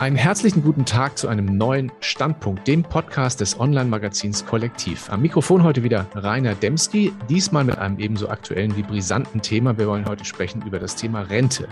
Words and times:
Einen 0.00 0.16
herzlichen 0.16 0.62
guten 0.62 0.86
Tag 0.86 1.18
zu 1.18 1.28
einem 1.28 1.58
neuen 1.58 1.92
Standpunkt, 2.00 2.66
dem 2.66 2.82
Podcast 2.82 3.42
des 3.42 3.60
Online-Magazins 3.60 4.46
Kollektiv. 4.46 5.10
Am 5.10 5.20
Mikrofon 5.20 5.62
heute 5.62 5.82
wieder 5.82 6.06
Rainer 6.14 6.54
Demski, 6.54 7.12
diesmal 7.28 7.64
mit 7.64 7.76
einem 7.76 7.98
ebenso 7.98 8.30
aktuellen 8.30 8.74
wie 8.78 8.82
brisanten 8.82 9.42
Thema. 9.42 9.76
Wir 9.76 9.86
wollen 9.86 10.06
heute 10.06 10.24
sprechen 10.24 10.62
über 10.66 10.78
das 10.78 10.96
Thema 10.96 11.20
Rente. 11.20 11.68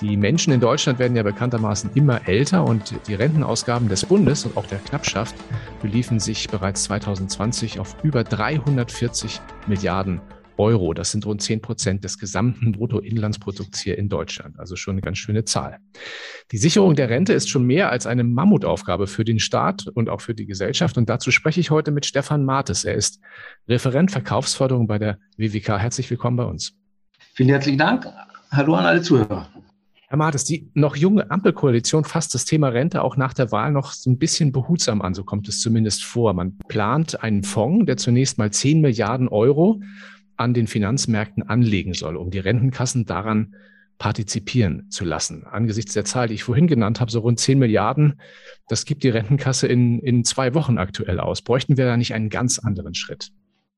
Die 0.00 0.16
Menschen 0.16 0.52
in 0.52 0.60
Deutschland 0.60 1.00
werden 1.00 1.16
ja 1.16 1.24
bekanntermaßen 1.24 1.90
immer 1.94 2.28
älter 2.28 2.62
und 2.62 2.94
die 3.08 3.14
Rentenausgaben 3.14 3.88
des 3.88 4.06
Bundes 4.06 4.44
und 4.44 4.56
auch 4.56 4.66
der 4.66 4.78
Knappschaft 4.78 5.34
beliefen 5.82 6.20
sich 6.20 6.48
bereits 6.48 6.84
2020 6.84 7.80
auf 7.80 7.96
über 8.04 8.22
340 8.22 9.40
Milliarden 9.66 10.20
Euro. 10.20 10.41
Euro. 10.56 10.94
Das 10.94 11.10
sind 11.10 11.26
rund 11.26 11.42
10 11.42 11.60
Prozent 11.60 12.04
des 12.04 12.18
gesamten 12.18 12.72
Bruttoinlandsprodukts 12.72 13.80
hier 13.80 13.98
in 13.98 14.08
Deutschland. 14.08 14.58
Also 14.58 14.76
schon 14.76 14.92
eine 14.92 15.00
ganz 15.00 15.18
schöne 15.18 15.44
Zahl. 15.44 15.78
Die 16.50 16.58
Sicherung 16.58 16.94
der 16.94 17.08
Rente 17.08 17.32
ist 17.32 17.48
schon 17.48 17.64
mehr 17.64 17.90
als 17.90 18.06
eine 18.06 18.24
Mammutaufgabe 18.24 19.06
für 19.06 19.24
den 19.24 19.38
Staat 19.38 19.86
und 19.94 20.08
auch 20.08 20.20
für 20.20 20.34
die 20.34 20.46
Gesellschaft. 20.46 20.98
Und 20.98 21.08
dazu 21.08 21.30
spreche 21.30 21.60
ich 21.60 21.70
heute 21.70 21.90
mit 21.90 22.06
Stefan 22.06 22.44
Martes. 22.44 22.84
Er 22.84 22.94
ist 22.94 23.20
Referent 23.68 24.10
Verkaufsförderung 24.10 24.86
bei 24.86 24.98
der 24.98 25.18
WWK. 25.36 25.78
Herzlich 25.78 26.10
willkommen 26.10 26.36
bei 26.36 26.44
uns. 26.44 26.74
Vielen 27.34 27.48
herzlichen 27.48 27.78
Dank. 27.78 28.06
Hallo 28.50 28.74
an 28.74 28.84
alle 28.84 29.02
Zuhörer. 29.02 29.48
Herr 30.12 30.18
Martes, 30.18 30.44
die 30.44 30.70
noch 30.74 30.94
junge 30.94 31.30
Ampelkoalition 31.30 32.04
fasst 32.04 32.34
das 32.34 32.44
Thema 32.44 32.68
Rente 32.68 33.02
auch 33.02 33.16
nach 33.16 33.32
der 33.32 33.50
Wahl 33.50 33.72
noch 33.72 33.92
so 33.92 34.10
ein 34.10 34.18
bisschen 34.18 34.52
behutsam 34.52 35.00
an, 35.00 35.14
so 35.14 35.24
kommt 35.24 35.48
es 35.48 35.62
zumindest 35.62 36.04
vor. 36.04 36.34
Man 36.34 36.58
plant 36.68 37.22
einen 37.22 37.44
Fonds, 37.44 37.86
der 37.86 37.96
zunächst 37.96 38.36
mal 38.36 38.50
10 38.50 38.82
Milliarden 38.82 39.28
Euro 39.28 39.80
an 40.36 40.54
den 40.54 40.66
Finanzmärkten 40.66 41.42
anlegen 41.42 41.94
soll, 41.94 42.16
um 42.16 42.30
die 42.30 42.38
Rentenkassen 42.38 43.06
daran 43.06 43.54
partizipieren 43.98 44.90
zu 44.90 45.04
lassen. 45.04 45.44
Angesichts 45.44 45.92
der 45.92 46.04
Zahl, 46.04 46.28
die 46.28 46.34
ich 46.34 46.42
vorhin 46.42 46.66
genannt 46.66 47.00
habe, 47.00 47.10
so 47.10 47.20
rund 47.20 47.38
10 47.38 47.58
Milliarden, 47.58 48.20
das 48.68 48.84
gibt 48.84 49.04
die 49.04 49.10
Rentenkasse 49.10 49.68
in, 49.68 50.00
in 50.00 50.24
zwei 50.24 50.54
Wochen 50.54 50.78
aktuell 50.78 51.20
aus. 51.20 51.42
Bräuchten 51.42 51.76
wir 51.76 51.84
da 51.84 51.96
nicht 51.96 52.12
einen 52.12 52.28
ganz 52.28 52.58
anderen 52.58 52.94
Schritt? 52.94 53.30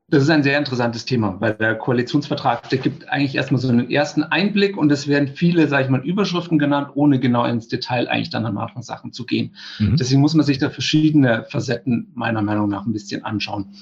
Das 0.08 0.22
ist 0.22 0.28
ein 0.28 0.42
sehr 0.42 0.58
interessantes 0.58 1.06
Thema, 1.06 1.40
weil 1.40 1.54
der 1.54 1.76
Koalitionsvertrag, 1.76 2.68
der 2.68 2.78
gibt 2.78 3.08
eigentlich 3.08 3.34
erstmal 3.34 3.60
so 3.60 3.68
einen 3.68 3.90
ersten 3.90 4.22
Einblick 4.22 4.76
und 4.76 4.92
es 4.92 5.08
werden 5.08 5.28
viele, 5.28 5.66
sage 5.66 5.84
ich 5.84 5.90
mal, 5.90 6.04
Überschriften 6.04 6.58
genannt, 6.58 6.88
ohne 6.94 7.18
genau 7.18 7.44
ins 7.46 7.68
Detail 7.68 8.08
eigentlich 8.08 8.28
dann 8.28 8.44
an 8.44 8.54
manchen 8.54 8.82
Sachen 8.82 9.12
zu 9.12 9.24
gehen. 9.24 9.56
Mhm. 9.78 9.96
Deswegen 9.96 10.20
muss 10.20 10.34
man 10.34 10.44
sich 10.44 10.58
da 10.58 10.68
verschiedene 10.68 11.46
Facetten 11.48 12.12
meiner 12.14 12.42
Meinung 12.42 12.68
nach 12.68 12.84
ein 12.84 12.92
bisschen 12.92 13.24
anschauen. 13.24 13.74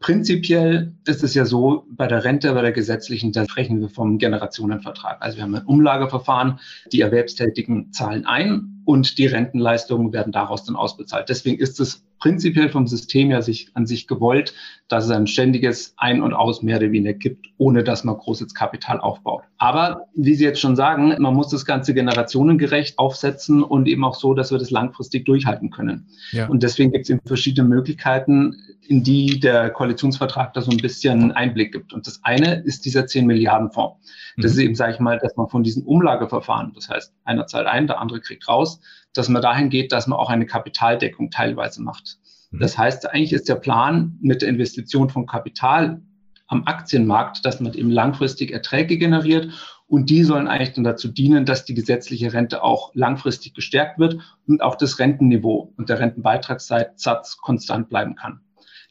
Prinzipiell 0.00 0.92
ist 1.06 1.24
es 1.24 1.34
ja 1.34 1.44
so, 1.44 1.86
bei 1.90 2.06
der 2.06 2.22
Rente, 2.22 2.52
bei 2.54 2.62
der 2.62 2.72
gesetzlichen, 2.72 3.32
da 3.32 3.44
sprechen 3.44 3.80
wir 3.80 3.88
vom 3.88 4.18
Generationenvertrag. 4.18 5.20
Also 5.20 5.36
wir 5.36 5.44
haben 5.44 5.54
ein 5.54 5.64
Umlageverfahren, 5.64 6.60
die 6.92 7.00
Erwerbstätigen 7.00 7.92
zahlen 7.92 8.24
ein 8.24 8.77
und 8.88 9.18
die 9.18 9.26
Rentenleistungen 9.26 10.14
werden 10.14 10.32
daraus 10.32 10.64
dann 10.64 10.74
ausbezahlt. 10.74 11.28
Deswegen 11.28 11.60
ist 11.60 11.78
es 11.78 12.06
prinzipiell 12.20 12.70
vom 12.70 12.86
System 12.86 13.30
ja 13.30 13.42
sich 13.42 13.68
an 13.74 13.84
sich 13.84 14.06
gewollt, 14.06 14.54
dass 14.88 15.04
es 15.04 15.10
ein 15.10 15.26
ständiges 15.26 15.92
Ein- 15.98 16.22
und 16.22 16.32
Aus 16.32 16.62
mehr 16.62 16.78
oder 16.78 16.90
weniger 16.90 17.12
gibt, 17.12 17.48
ohne 17.58 17.84
dass 17.84 18.04
man 18.04 18.16
großes 18.16 18.54
Kapital 18.54 18.98
aufbaut. 18.98 19.42
Aber 19.58 20.06
wie 20.14 20.34
Sie 20.34 20.44
jetzt 20.44 20.60
schon 20.60 20.74
sagen, 20.74 21.14
man 21.18 21.34
muss 21.34 21.48
das 21.48 21.66
Ganze 21.66 21.92
generationengerecht 21.92 22.98
aufsetzen 22.98 23.62
und 23.62 23.88
eben 23.88 24.04
auch 24.04 24.14
so, 24.14 24.32
dass 24.32 24.52
wir 24.52 24.58
das 24.58 24.70
langfristig 24.70 25.26
durchhalten 25.26 25.68
können. 25.68 26.06
Ja. 26.32 26.48
Und 26.48 26.62
deswegen 26.62 26.90
gibt 26.90 27.04
es 27.04 27.10
eben 27.10 27.20
verschiedene 27.26 27.68
Möglichkeiten, 27.68 28.56
in 28.88 29.02
die 29.02 29.38
der 29.38 29.68
Koalitionsvertrag 29.68 30.54
da 30.54 30.62
so 30.62 30.70
ein 30.70 30.78
bisschen 30.78 31.30
Einblick 31.32 31.72
gibt. 31.72 31.92
Und 31.92 32.06
das 32.06 32.20
eine 32.22 32.62
ist 32.62 32.86
dieser 32.86 33.06
10 33.06 33.26
Milliarden 33.26 33.70
Fonds. 33.70 33.98
Das 34.38 34.52
mhm. 34.52 34.58
ist 34.58 34.64
eben, 34.64 34.74
sage 34.74 34.94
ich 34.94 35.00
mal, 35.00 35.18
dass 35.18 35.36
man 35.36 35.48
von 35.48 35.62
diesen 35.62 35.84
Umlageverfahren, 35.84 36.72
das 36.74 36.88
heißt, 36.88 37.12
einer 37.24 37.46
zahlt 37.46 37.66
ein, 37.66 37.86
der 37.86 38.00
andere 38.00 38.20
kriegt 38.20 38.48
raus, 38.48 38.77
dass 39.18 39.28
man 39.28 39.42
dahin 39.42 39.68
geht, 39.68 39.92
dass 39.92 40.06
man 40.06 40.18
auch 40.18 40.30
eine 40.30 40.46
Kapitaldeckung 40.46 41.30
teilweise 41.30 41.82
macht. 41.82 42.18
Mhm. 42.50 42.60
Das 42.60 42.78
heißt, 42.78 43.10
eigentlich 43.10 43.32
ist 43.32 43.48
der 43.48 43.56
Plan 43.56 44.16
mit 44.20 44.42
der 44.42 44.48
Investition 44.48 45.10
von 45.10 45.26
Kapital 45.26 46.00
am 46.46 46.64
Aktienmarkt, 46.64 47.44
dass 47.44 47.60
man 47.60 47.74
eben 47.74 47.90
langfristig 47.90 48.52
Erträge 48.52 48.96
generiert 48.96 49.52
und 49.86 50.10
die 50.10 50.22
sollen 50.22 50.48
eigentlich 50.48 50.74
dann 50.74 50.84
dazu 50.84 51.08
dienen, 51.08 51.46
dass 51.46 51.64
die 51.64 51.74
gesetzliche 51.74 52.32
Rente 52.32 52.62
auch 52.62 52.90
langfristig 52.94 53.54
gestärkt 53.54 53.98
wird 53.98 54.18
und 54.46 54.62
auch 54.62 54.76
das 54.76 54.98
Rentenniveau 54.98 55.72
und 55.76 55.88
der 55.88 55.98
Rentenbeitragssatz 55.98 57.38
konstant 57.38 57.88
bleiben 57.88 58.14
kann. 58.14 58.40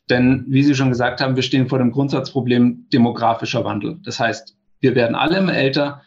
Denn 0.10 0.46
wie 0.48 0.64
Sie 0.64 0.74
schon 0.74 0.90
gesagt 0.90 1.22
haben, 1.22 1.36
wir 1.36 1.44
stehen 1.44 1.68
vor 1.68 1.78
dem 1.78 1.92
Grundsatzproblem 1.92 2.88
demografischer 2.92 3.64
Wandel. 3.64 4.00
Das 4.04 4.20
heißt, 4.20 4.58
wir 4.80 4.96
werden 4.96 5.16
alle 5.16 5.38
immer 5.38 5.54
älter. 5.54 6.02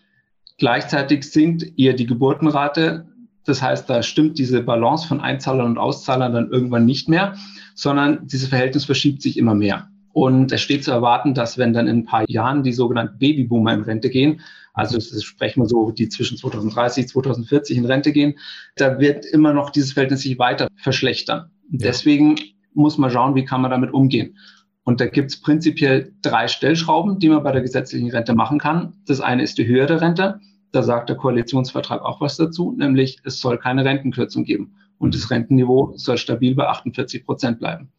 Gleichzeitig 0.59 1.31
sinkt 1.31 1.79
eher 1.79 1.93
die 1.93 2.07
Geburtenrate. 2.07 3.07
Das 3.45 3.63
heißt, 3.63 3.89
da 3.89 4.03
stimmt 4.03 4.39
diese 4.39 4.63
Balance 4.63 5.09
von 5.09 5.21
Einzahlern 5.21 5.67
und 5.67 5.79
Auszahlern 5.79 6.33
dann 6.33 6.51
irgendwann 6.51 6.85
nicht 6.85 7.09
mehr, 7.09 7.37
sondern 7.75 8.27
dieses 8.27 8.49
Verhältnis 8.49 8.85
verschiebt 8.85 9.23
sich 9.23 9.37
immer 9.39 9.55
mehr. 9.55 9.89
Und 10.13 10.53
es 10.53 10.61
steht 10.61 10.85
zu 10.85 10.91
erwarten, 10.91 11.35
dass 11.35 11.57
wenn 11.57 11.73
dann 11.73 11.87
in 11.87 11.99
ein 11.99 12.05
paar 12.05 12.29
Jahren 12.29 12.63
die 12.63 12.73
sogenannten 12.73 13.19
Babyboomer 13.19 13.73
in 13.73 13.83
Rente 13.83 14.11
gehen, 14.11 14.41
also 14.75 14.97
das 14.97 15.23
sprechen 15.23 15.63
wir 15.63 15.69
so, 15.69 15.91
die 15.91 16.09
zwischen 16.09 16.37
2030, 16.37 17.09
2040 17.09 17.77
in 17.77 17.85
Rente 17.85 18.13
gehen, 18.13 18.35
da 18.77 18.99
wird 18.99 19.25
immer 19.25 19.53
noch 19.53 19.71
dieses 19.71 19.93
Verhältnis 19.93 20.23
sich 20.23 20.39
weiter 20.39 20.69
verschlechtern. 20.77 21.51
Ja. 21.71 21.79
Deswegen 21.89 22.37
muss 22.75 22.99
man 22.99 23.11
schauen, 23.11 23.35
wie 23.35 23.45
kann 23.45 23.63
man 23.63 23.71
damit 23.71 23.93
umgehen. 23.93 24.37
Und 24.85 25.01
da 25.01 25.07
gibt 25.07 25.31
es 25.31 25.41
prinzipiell 25.41 26.13
drei 26.23 26.49
Stellschrauben, 26.49 27.19
die 27.19 27.29
man 27.29 27.43
bei 27.43 27.53
der 27.53 27.63
gesetzlichen 27.63 28.11
Rente 28.11 28.35
machen 28.35 28.59
kann. 28.59 28.95
Das 29.07 29.21
eine 29.21 29.43
ist 29.43 29.59
die 29.59 29.67
Höhe 29.67 29.87
der 29.87 30.01
Rente. 30.01 30.41
Da 30.73 30.83
sagt 30.83 31.09
der 31.09 31.17
Koalitionsvertrag 31.17 32.03
auch 32.03 32.21
was 32.21 32.37
dazu, 32.37 32.75
nämlich 32.77 33.19
es 33.25 33.41
soll 33.41 33.59
keine 33.59 33.85
Rentenkürzung 33.85 34.45
geben. 34.45 34.75
Und 34.99 35.15
das 35.15 35.31
Rentenniveau 35.31 35.93
soll 35.97 36.19
stabil 36.19 36.55
bei 36.55 36.69
48 36.69 37.25
Prozent 37.25 37.59
bleiben. 37.59 37.91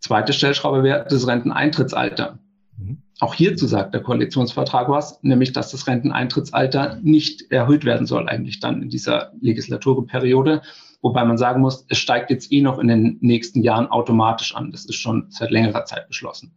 Zweite 0.00 0.32
Stellschraube 0.32 0.82
wäre 0.82 1.06
das 1.08 1.26
Renteneintrittsalter. 1.26 2.38
Mhm. 2.76 2.98
Auch 3.20 3.34
hierzu 3.34 3.66
sagt 3.66 3.94
der 3.94 4.02
Koalitionsvertrag 4.02 4.88
was, 4.88 5.22
nämlich 5.22 5.52
dass 5.52 5.70
das 5.70 5.86
Renteneintrittsalter 5.86 6.98
nicht 7.02 7.50
erhöht 7.50 7.84
werden 7.84 8.06
soll, 8.06 8.28
eigentlich 8.28 8.60
dann 8.60 8.82
in 8.82 8.90
dieser 8.90 9.32
Legislaturperiode, 9.40 10.62
Wobei 11.06 11.24
man 11.24 11.38
sagen 11.38 11.60
muss, 11.60 11.86
es 11.88 11.98
steigt 11.98 12.30
jetzt 12.30 12.52
eh 12.52 12.60
noch 12.60 12.80
in 12.80 12.88
den 12.88 13.18
nächsten 13.20 13.62
Jahren 13.62 13.86
automatisch 13.86 14.56
an. 14.56 14.72
Das 14.72 14.86
ist 14.86 14.96
schon 14.96 15.26
seit 15.28 15.52
längerer 15.52 15.84
Zeit 15.84 16.08
beschlossen. 16.08 16.52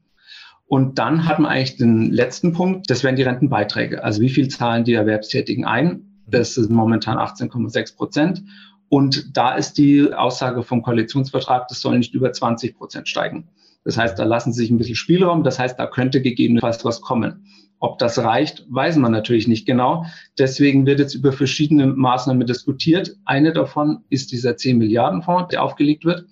Und 0.69 1.00
dann 1.00 1.25
hat 1.25 1.40
man 1.40 1.52
eigentlich 1.52 1.78
den 1.78 2.12
letzten 2.12 2.53
Punkt, 2.53 2.91
das 2.91 3.03
wären 3.03 3.16
die 3.16 3.24
Rentenbeiträge. 3.24 4.03
Also 4.03 4.22
wie 4.22 4.30
viel 4.30 4.50
zahlen 4.50 4.84
die 4.84 4.94
Erwerbstätigen 4.94 5.66
ein? 5.66 6.22
Das 6.28 6.57
ist 6.57 6.69
momentan 6.69 7.18
18,6 7.18 7.96
Prozent. 7.96 8.44
Und 8.88 9.35
da 9.35 9.56
ist 9.56 9.80
die 9.80 10.13
Aussage 10.13 10.62
vom 10.62 10.84
Koalitionsvertrag, 10.84 11.68
das 11.69 11.81
soll 11.81 11.97
nicht 11.97 12.13
über 12.13 12.31
20 12.31 12.78
Prozent 12.78 13.07
steigen. 13.07 13.47
Das 13.84 13.97
heißt, 13.97 14.19
da 14.19 14.25
lassen 14.25 14.53
sie 14.53 14.62
sich 14.62 14.69
ein 14.69 14.78
bisschen 14.78 14.96
Spielraum. 14.96 15.44
Das 15.44 15.57
heißt, 15.57 15.80
da 15.80 15.88
könnte 15.88 16.22
gegebenenfalls 16.22 16.86
was 16.86 17.01
kommen. 17.01 17.46
Ob 17.80 17.97
das 17.97 18.19
reicht, 18.19 18.63
weiß 18.69 18.97
man 18.97 19.12
natürlich 19.12 19.47
nicht 19.47 19.66
genau. 19.66 20.06
Deswegen 20.38 20.86
wird 20.86 21.00
jetzt 21.00 21.16
über 21.16 21.31
verschiedene 21.31 21.88
Maßnahmen 21.88 22.46
diskutiert. 22.46 23.16
Eine 23.25 23.53
davon 23.53 24.03
ist 24.09 24.31
dieser 24.31 24.56
10 24.56 24.78
Milliarden 24.78 25.24
Fonds, 25.24 25.47
der 25.50 25.63
aufgelegt 25.63 26.06
wird, 26.06 26.25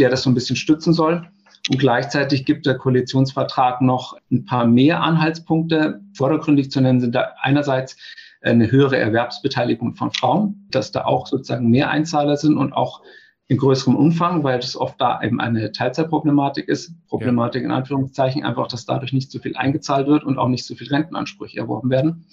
der 0.00 0.10
das 0.10 0.22
so 0.22 0.30
ein 0.30 0.34
bisschen 0.34 0.56
stützen 0.56 0.92
soll. 0.92 1.28
Und 1.68 1.78
gleichzeitig 1.78 2.44
gibt 2.44 2.66
der 2.66 2.76
Koalitionsvertrag 2.76 3.80
noch 3.80 4.16
ein 4.30 4.44
paar 4.44 4.66
mehr 4.66 5.02
Anhaltspunkte. 5.02 6.00
Vordergründig 6.14 6.70
zu 6.70 6.80
nennen 6.80 7.00
sind 7.00 7.14
da 7.14 7.34
einerseits 7.40 7.96
eine 8.40 8.70
höhere 8.70 8.96
Erwerbsbeteiligung 8.96 9.94
von 9.94 10.12
Frauen, 10.12 10.68
dass 10.70 10.92
da 10.92 11.04
auch 11.04 11.26
sozusagen 11.26 11.68
mehr 11.68 11.90
Einzahler 11.90 12.36
sind 12.36 12.56
und 12.56 12.72
auch 12.72 13.02
in 13.48 13.58
größerem 13.58 13.94
Umfang, 13.94 14.42
weil 14.42 14.58
das 14.58 14.76
oft 14.76 15.00
da 15.00 15.20
eben 15.22 15.40
eine 15.40 15.70
Teilzeitproblematik 15.70 16.68
ist. 16.68 16.92
Problematik 17.06 17.62
in 17.62 17.70
Anführungszeichen, 17.70 18.44
einfach, 18.44 18.66
dass 18.66 18.86
dadurch 18.86 19.12
nicht 19.12 19.30
so 19.30 19.38
viel 19.38 19.56
eingezahlt 19.56 20.08
wird 20.08 20.24
und 20.24 20.38
auch 20.38 20.48
nicht 20.48 20.66
so 20.66 20.74
viel 20.74 20.88
Rentenansprüche 20.88 21.58
erworben 21.58 21.90
werden. 21.90 22.26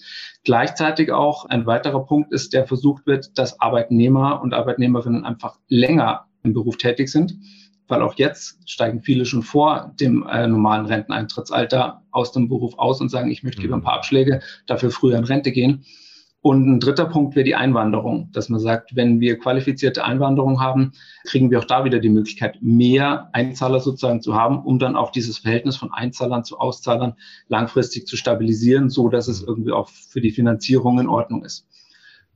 Gleichzeitig 0.43 1.11
auch 1.11 1.45
ein 1.45 1.67
weiterer 1.67 2.05
Punkt 2.05 2.33
ist, 2.33 2.53
der 2.53 2.66
versucht 2.66 3.05
wird, 3.05 3.38
dass 3.38 3.59
Arbeitnehmer 3.59 4.41
und 4.41 4.53
Arbeitnehmerinnen 4.53 5.23
einfach 5.23 5.59
länger 5.67 6.25
im 6.41 6.53
Beruf 6.53 6.78
tätig 6.78 7.09
sind, 7.09 7.37
weil 7.93 8.01
auch 8.01 8.16
jetzt 8.16 8.57
steigen 8.67 9.03
viele 9.03 9.23
schon 9.23 9.43
vor 9.43 9.93
dem 9.99 10.25
äh, 10.28 10.47
normalen 10.47 10.87
Renteneintrittsalter 10.87 12.01
aus 12.09 12.31
dem 12.31 12.49
Beruf 12.49 12.73
aus 12.79 12.99
und 13.01 13.09
sagen, 13.09 13.29
ich 13.29 13.43
möchte 13.43 13.61
lieber 13.61 13.75
ein 13.75 13.84
paar 13.84 13.93
Abschläge, 13.93 14.41
dafür 14.66 14.90
früher 14.90 15.16
in 15.16 15.25
Rente 15.25 15.51
gehen. 15.51 15.85
Und 16.41 16.67
ein 16.67 16.79
dritter 16.79 17.05
Punkt 17.05 17.35
wäre 17.35 17.43
die 17.43 17.53
Einwanderung, 17.53 18.29
dass 18.34 18.49
man 18.49 18.59
sagt, 18.59 18.95
wenn 18.95 19.19
wir 19.19 19.37
qualifizierte 19.37 20.03
Einwanderung 20.03 20.59
haben, 20.59 20.93
kriegen 21.23 21.51
wir 21.51 21.59
auch 21.59 21.66
da 21.66 21.85
wieder 21.85 21.99
die 21.99 22.09
Möglichkeit, 22.09 22.57
mehr 22.61 23.29
Einzahler 23.31 23.79
sozusagen 23.79 24.23
zu 24.23 24.34
haben, 24.34 24.63
um 24.63 24.79
dann 24.79 24.96
auch 24.96 25.11
dieses 25.11 25.37
Verhältnis 25.37 25.78
von 25.78 25.93
Einzahlern 25.93 26.43
zu 26.43 26.57
Auszahlern 26.57 27.13
langfristig 27.47 28.07
zu 28.07 28.17
stabilisieren, 28.17 28.89
so 28.89 29.07
dass 29.07 29.28
es 29.28 29.43
irgendwie 29.43 29.72
auch 29.72 29.87
für 29.87 30.19
die 30.19 30.31
Finanzierung 30.31 30.99
in 30.99 31.07
Ordnung 31.07 31.46
ist. 31.46 31.67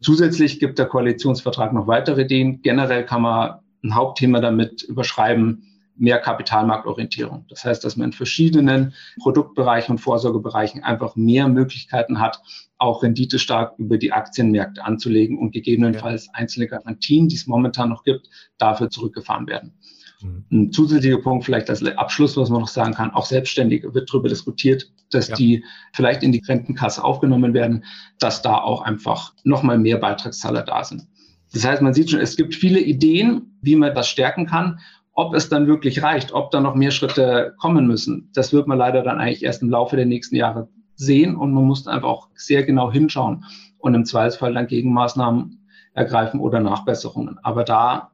Zusätzlich 0.02 0.60
gibt 0.60 0.78
der 0.78 0.86
Koalitionsvertrag 0.86 1.74
noch 1.74 1.88
weitere 1.88 2.22
Ideen. 2.22 2.62
Generell 2.62 3.04
kann 3.04 3.24
man 3.24 3.60
ein 3.84 3.96
Hauptthema 3.96 4.40
damit 4.40 4.84
überschreiben, 4.84 5.64
mehr 5.98 6.20
Kapitalmarktorientierung. 6.20 7.46
Das 7.50 7.66
heißt, 7.66 7.84
dass 7.84 7.98
man 7.98 8.10
in 8.10 8.14
verschiedenen 8.14 8.94
Produktbereichen 9.20 9.94
und 9.94 9.98
Vorsorgebereichen 9.98 10.84
einfach 10.84 11.16
mehr 11.16 11.48
Möglichkeiten 11.48 12.20
hat, 12.20 12.42
auch 12.78 13.02
renditestark 13.02 13.74
über 13.80 13.98
die 13.98 14.12
Aktienmärkte 14.12 14.84
anzulegen 14.86 15.40
und 15.40 15.52
gegebenenfalls 15.52 16.30
einzelne 16.34 16.68
Garantien, 16.68 17.28
die 17.28 17.36
es 17.36 17.48
momentan 17.48 17.90
noch 17.90 18.04
gibt, 18.04 18.30
dafür 18.60 18.90
zurückgefahren 18.90 19.48
werden. 19.48 19.74
Mhm. 20.22 20.46
Ein 20.52 20.72
zusätzlicher 20.72 21.22
Punkt 21.22 21.46
vielleicht 21.46 21.70
als 21.70 21.84
Abschluss, 21.84 22.38
was 22.38 22.50
man 22.50 22.62
noch 22.62 22.68
sagen 22.68 22.94
kann, 22.94 23.12
auch 23.12 23.26
Selbstständige 23.26 23.94
wird 23.94 24.10
darüber 24.10 24.30
diskutiert, 24.30 24.92
dass 25.10 25.30
ja. 25.30 25.36
die 25.36 25.64
vielleicht 25.94 26.24
in 26.24 26.32
die 26.32 26.44
Rentenkasse 26.46 27.04
aufgenommen 27.04 27.54
werden, 27.54 27.84
dass 28.20 28.42
da 28.42 28.58
auch 28.58 28.82
einfach 28.82 29.34
nochmal 29.44 29.80
mehr 29.80 29.98
Beitragszahler 29.98 30.64
da 30.64 30.84
sind. 30.84 31.08
Das 31.54 31.66
heißt, 31.66 31.82
man 31.82 31.94
sieht 31.94 32.12
schon, 32.12 32.20
es 32.20 32.36
gibt 32.36 32.56
viele 32.56 32.80
Ideen, 32.80 33.47
wie 33.62 33.76
man 33.76 33.94
das 33.94 34.10
stärken 34.10 34.46
kann. 34.46 34.80
Ob 35.14 35.34
es 35.34 35.50
dann 35.50 35.68
wirklich 35.68 36.04
reicht, 36.04 36.32
ob 36.32 36.52
da 36.52 36.60
noch 36.60 36.76
mehr 36.76 36.92
Schritte 36.92 37.56
kommen 37.58 37.88
müssen, 37.88 38.30
das 38.34 38.54
wird 38.54 38.68
man 38.68 38.78
leider 38.78 39.02
dann 39.02 39.20
eigentlich 39.20 39.44
erst 39.44 39.64
im 39.64 39.70
Laufe 39.70 39.96
der 39.96 40.06
nächsten 40.06 40.36
Jahre 40.36 40.70
sehen 40.96 41.36
und 41.36 41.54
man 41.54 41.66
muss 41.66 41.88
einfach 41.88 42.08
auch 42.08 42.30
sehr 42.36 42.64
genau 42.64 42.92
hinschauen 42.92 43.46
und 43.80 43.96
im 43.96 44.06
Zweifelsfall 44.06 44.54
dann 44.54 44.68
Gegenmaßnahmen 44.68 45.68
ergreifen 45.94 46.40
oder 46.40 46.60
Nachbesserungen. 46.60 47.40
Aber 47.42 47.64
da 47.64 48.12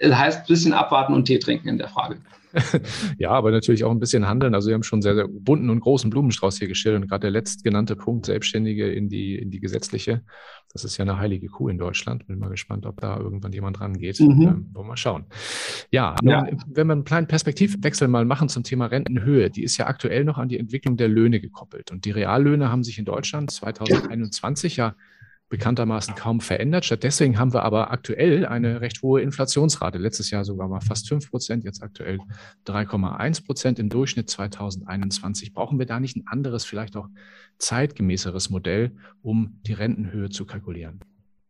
heißt 0.00 0.40
ein 0.40 0.46
bisschen 0.46 0.72
abwarten 0.72 1.14
und 1.14 1.24
Tee 1.24 1.38
trinken 1.38 1.68
in 1.68 1.78
der 1.78 1.88
Frage. 1.88 2.18
ja, 3.18 3.30
aber 3.30 3.50
natürlich 3.50 3.84
auch 3.84 3.90
ein 3.90 3.98
bisschen 3.98 4.26
handeln. 4.26 4.54
Also 4.54 4.68
wir 4.68 4.74
haben 4.74 4.82
schon 4.82 5.02
sehr, 5.02 5.14
sehr 5.14 5.28
bunten 5.28 5.70
und 5.70 5.80
großen 5.80 6.10
Blumenstrauß 6.10 6.58
hier 6.58 6.68
gestellt 6.68 6.96
und 6.96 7.08
gerade 7.08 7.22
der 7.22 7.30
letztgenannte 7.30 7.96
Punkt, 7.96 8.26
Selbstständige 8.26 8.90
in 8.90 9.08
die, 9.08 9.36
in 9.36 9.50
die 9.50 9.60
gesetzliche, 9.60 10.22
das 10.72 10.84
ist 10.84 10.96
ja 10.98 11.04
eine 11.04 11.18
heilige 11.18 11.48
Kuh 11.48 11.68
in 11.68 11.78
Deutschland. 11.78 12.26
Bin 12.26 12.38
mal 12.38 12.50
gespannt, 12.50 12.84
ob 12.86 13.00
da 13.00 13.18
irgendwann 13.18 13.52
jemand 13.52 13.80
rangeht. 13.80 14.20
Mhm. 14.20 14.28
Ähm, 14.28 14.40
wollen 14.72 14.74
wir 14.74 14.84
mal 14.84 14.96
schauen. 14.96 15.24
Ja, 15.90 16.14
nun, 16.22 16.30
ja, 16.30 16.46
wenn 16.66 16.86
wir 16.86 16.92
einen 16.92 17.04
kleinen 17.04 17.26
Perspektivwechsel 17.26 18.08
mal 18.08 18.24
machen 18.24 18.48
zum 18.48 18.64
Thema 18.64 18.86
Rentenhöhe, 18.86 19.50
die 19.50 19.62
ist 19.62 19.76
ja 19.78 19.86
aktuell 19.86 20.24
noch 20.24 20.38
an 20.38 20.48
die 20.48 20.58
Entwicklung 20.58 20.96
der 20.96 21.08
Löhne 21.08 21.40
gekoppelt. 21.40 21.90
Und 21.90 22.04
die 22.04 22.10
Reallöhne 22.10 22.70
haben 22.70 22.84
sich 22.84 22.98
in 22.98 23.04
Deutschland 23.04 23.50
2021 23.50 24.76
ja 24.76 24.94
bekanntermaßen 25.48 26.14
kaum 26.14 26.40
verändert. 26.40 26.84
Stattdessen 26.84 27.38
haben 27.38 27.54
wir 27.54 27.62
aber 27.62 27.90
aktuell 27.90 28.46
eine 28.46 28.80
recht 28.80 29.02
hohe 29.02 29.22
Inflationsrate. 29.22 29.98
Letztes 29.98 30.30
Jahr 30.30 30.44
sogar 30.44 30.68
mal 30.68 30.80
fast 30.80 31.08
5 31.08 31.30
Prozent, 31.30 31.64
jetzt 31.64 31.82
aktuell 31.82 32.18
3,1 32.66 33.46
Prozent 33.46 33.78
im 33.78 33.88
Durchschnitt 33.88 34.28
2021. 34.28 35.52
Brauchen 35.52 35.78
wir 35.78 35.86
da 35.86 36.00
nicht 36.00 36.16
ein 36.16 36.26
anderes, 36.26 36.64
vielleicht 36.64 36.96
auch 36.96 37.08
zeitgemäßeres 37.58 38.50
Modell, 38.50 38.92
um 39.22 39.60
die 39.66 39.72
Rentenhöhe 39.72 40.28
zu 40.28 40.44
kalkulieren? 40.44 41.00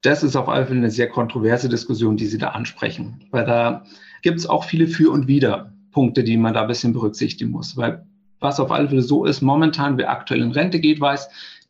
Das 0.03 0.23
ist 0.23 0.37
auf 0.37 0.49
alle 0.49 0.67
Fälle 0.67 0.79
eine 0.79 0.91
sehr 0.91 1.09
kontroverse 1.09 1.69
Diskussion, 1.69 2.17
die 2.17 2.27
Sie 2.27 2.39
da 2.39 2.51
ansprechen, 2.51 3.25
weil 3.33 3.45
da 3.45 3.85
gibt 4.23 4.39
es 4.39 4.47
auch 4.47 4.65
viele 4.65 4.87
Für 4.87 5.11
und 5.11 5.27
Wider 5.27 5.73
Punkte, 5.91 6.23
die 6.23 6.37
man 6.37 6.55
da 6.55 6.63
ein 6.63 6.69
bisschen 6.69 6.93
berücksichtigen 6.93 7.51
muss. 7.51 7.77
Weil 7.77 8.07
was 8.39 8.61
auf 8.61 8.71
alle 8.71 8.89
Fälle 8.89 9.03
so 9.03 9.25
ist, 9.25 9.43
momentan, 9.43 9.99
wer 9.99 10.11
aktuell 10.11 10.43
in 10.43 10.53
Rente 10.53 10.79
geht, 10.79 11.01
weiß, 11.01 11.29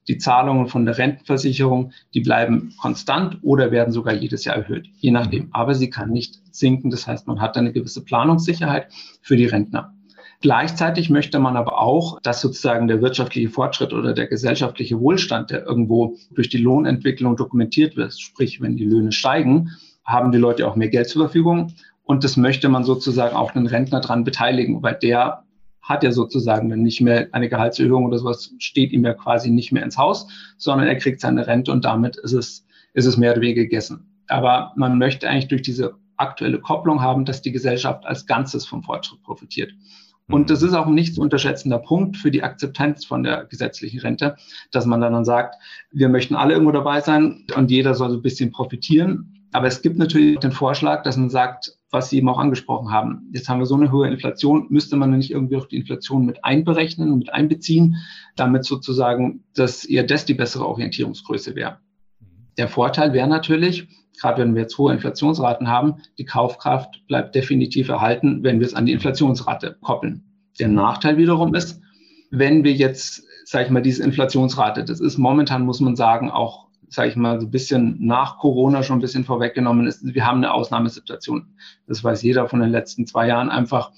die 0.09 0.19
Zahlungen 0.19 0.69
von 0.69 0.87
der 0.87 0.99
Rentenversicherung, 0.99 1.93
die 2.15 2.21
bleiben 2.21 2.75
konstant 2.81 3.39
oder 3.43 3.71
werden 3.71 3.93
sogar 3.93 4.15
jedes 4.15 4.45
Jahr 4.45 4.57
erhöht, 4.57 4.89
je 4.97 5.11
nachdem. 5.11 5.49
Aber 5.53 5.75
sie 5.75 5.91
kann 5.91 6.11
nicht 6.11 6.41
sinken. 6.51 6.91
Das 6.91 7.07
heißt, 7.07 7.27
man 7.27 7.41
hat 7.41 7.57
eine 7.57 7.73
gewisse 7.73 8.03
Planungssicherheit 8.03 8.89
für 9.21 9.37
die 9.37 9.47
Rentner. 9.47 9.93
Gleichzeitig 10.41 11.11
möchte 11.11 11.41
man 11.41 11.57
aber 11.57 11.81
auch, 11.81 12.21
dass 12.23 12.41
sozusagen 12.41 12.87
der 12.87 13.03
wirtschaftliche 13.03 13.51
Fortschritt 13.51 13.93
oder 13.93 14.15
der 14.15 14.29
gesellschaftliche 14.29 15.01
Wohlstand, 15.01 15.51
der 15.51 15.67
irgendwo 15.67 16.17
durch 16.31 16.49
die 16.49 16.59
Lohnentwicklung 16.59 17.37
dokumentiert 17.37 17.97
wird, 17.97 18.19
sprich, 18.19 18.61
wenn 18.61 18.77
die 18.77 18.85
Löhne 18.85 19.11
steigen, 19.11 19.71
haben 20.05 20.31
die 20.31 20.39
Leute 20.39 20.67
auch 20.69 20.77
mehr 20.77 20.89
Geld 20.89 21.09
zur 21.09 21.23
Verfügung. 21.23 21.75
Und 22.05 22.25
das 22.25 22.37
möchte 22.37 22.69
man 22.69 22.85
sozusagen 22.85 23.37
auch 23.37 23.51
den 23.51 23.67
Rentner 23.67 24.01
dran 24.01 24.25
beteiligen, 24.25 24.83
weil 24.83 24.95
der 24.95 25.43
hat 25.89 26.05
er 26.05 26.13
sozusagen 26.13 26.69
dann 26.69 26.83
nicht 26.83 27.01
mehr 27.01 27.29
eine 27.33 27.49
Gehaltserhöhung 27.49 28.05
oder 28.05 28.19
sowas, 28.19 28.55
steht 28.59 28.93
ihm 28.93 29.05
ja 29.05 29.15
quasi 29.15 29.51
nicht 29.51 29.73
mehr 29.73 29.83
ins 29.83 29.97
Haus, 29.97 30.29
sondern 30.59 30.87
er 30.87 30.97
kriegt 30.97 31.21
seine 31.21 31.47
Rente 31.47 31.73
und 31.73 31.85
damit 31.85 32.17
ist 32.17 32.35
es, 32.35 32.67
ist 32.93 33.07
es 33.07 33.17
mehr 33.17 33.33
oder 33.33 33.41
weniger 33.41 33.63
gegessen. 33.63 34.07
Aber 34.29 34.73
man 34.77 34.99
möchte 34.99 35.29
eigentlich 35.29 35.49
durch 35.49 35.63
diese 35.63 35.95
aktuelle 36.19 36.61
Kopplung 36.61 37.01
haben, 37.01 37.25
dass 37.25 37.41
die 37.41 37.53
Gesellschaft 37.53 38.05
als 38.05 38.27
Ganzes 38.27 38.67
vom 38.67 38.83
Fortschritt 38.83 39.23
profitiert. 39.23 39.73
Und 40.31 40.51
das 40.51 40.63
ist 40.63 40.75
auch 40.75 40.87
ein 40.87 40.95
nicht 40.95 41.15
zu 41.15 41.23
unterschätzender 41.23 41.79
Punkt 41.79 42.19
für 42.19 42.31
die 42.31 42.43
Akzeptanz 42.43 43.07
von 43.07 43.23
der 43.23 43.47
gesetzlichen 43.47 44.01
Rente, 44.01 44.37
dass 44.71 44.85
man 44.85 45.01
dann 45.01 45.25
sagt, 45.25 45.55
wir 45.91 46.11
möchten 46.11 46.35
alle 46.35 46.53
irgendwo 46.53 46.73
dabei 46.73 47.01
sein 47.01 47.47
und 47.57 47.71
jeder 47.71 47.95
soll 47.95 48.11
so 48.11 48.17
ein 48.17 48.23
bisschen 48.23 48.53
profitieren. 48.53 49.47
Aber 49.53 49.69
es 49.69 49.81
gibt 49.81 49.97
natürlich 49.97 50.39
den 50.41 50.53
Vorschlag, 50.53 51.03
dass 51.03 51.17
man 51.17 51.31
sagt, 51.31 51.78
was 51.91 52.11
Sie 52.11 52.19
eben 52.19 52.29
auch 52.29 52.39
angesprochen 52.39 52.91
haben. 52.91 53.31
Jetzt 53.33 53.49
haben 53.49 53.61
wir 53.61 53.67
so 53.67 53.75
eine 53.75 53.91
hohe 53.91 54.09
Inflation, 54.09 54.67
müsste 54.69 54.97
man 54.97 55.11
nicht 55.11 55.31
irgendwie 55.31 55.57
auch 55.57 55.67
die 55.67 55.77
Inflation 55.77 56.27
mit 56.27 56.45
einberechnen, 56.45 57.19
mit 57.19 57.33
einbeziehen, 57.33 57.97
damit 58.37 58.65
sozusagen, 58.65 59.45
dass 59.55 59.85
eher 59.85 60.05
das 60.05 60.25
die 60.25 60.35
bessere 60.35 60.67
Orientierungsgröße 60.67 61.55
wäre. 61.55 61.79
Der 62.59 62.69
Vorteil 62.69 63.13
wäre 63.13 63.29
natürlich, 63.29 63.89
gerade 64.21 64.43
wenn 64.43 64.55
wir 64.55 64.63
jetzt 64.63 64.77
hohe 64.77 64.93
Inflationsraten 64.93 65.69
haben, 65.69 65.97
die 66.19 66.25
Kaufkraft 66.25 67.07
bleibt 67.07 67.35
definitiv 67.35 67.89
erhalten, 67.89 68.43
wenn 68.43 68.61
wir 68.61 68.67
es 68.67 68.75
an 68.75 68.87
die 68.87 68.93
Inflationsrate 68.93 69.77
koppeln. 69.81 70.25
Der 70.59 70.69
Nachteil 70.69 71.17
wiederum 71.17 71.55
ist, 71.55 71.81
wenn 72.31 72.65
wir 72.65 72.73
jetzt, 72.73 73.23
sage 73.45 73.67
ich 73.67 73.71
mal, 73.71 73.81
diese 73.81 74.03
Inflationsrate, 74.03 74.85
das 74.85 75.01
ist 75.01 75.19
momentan, 75.19 75.65
muss 75.65 75.81
man 75.81 75.97
sagen, 75.97 76.31
auch 76.31 76.68
sage 76.91 77.11
ich 77.11 77.17
mal, 77.17 77.41
so 77.41 77.47
ein 77.47 77.51
bisschen 77.51 77.97
nach 78.01 78.39
Corona 78.39 78.83
schon 78.83 78.99
ein 78.99 79.03
bisschen 79.03 79.25
vorweggenommen 79.25 79.87
ist. 79.87 80.03
Wir 80.15 80.27
haben 80.27 80.39
eine 80.39 80.53
Ausnahmesituation. 80.53 81.47
Das 81.87 82.03
weiß 82.03 82.23
jeder 82.23 82.49
von 82.49 82.61
den 82.61 82.71
letzten 82.71 83.07
zwei 83.07 83.29
Jahren 83.29 83.51
einfach. 83.51 83.93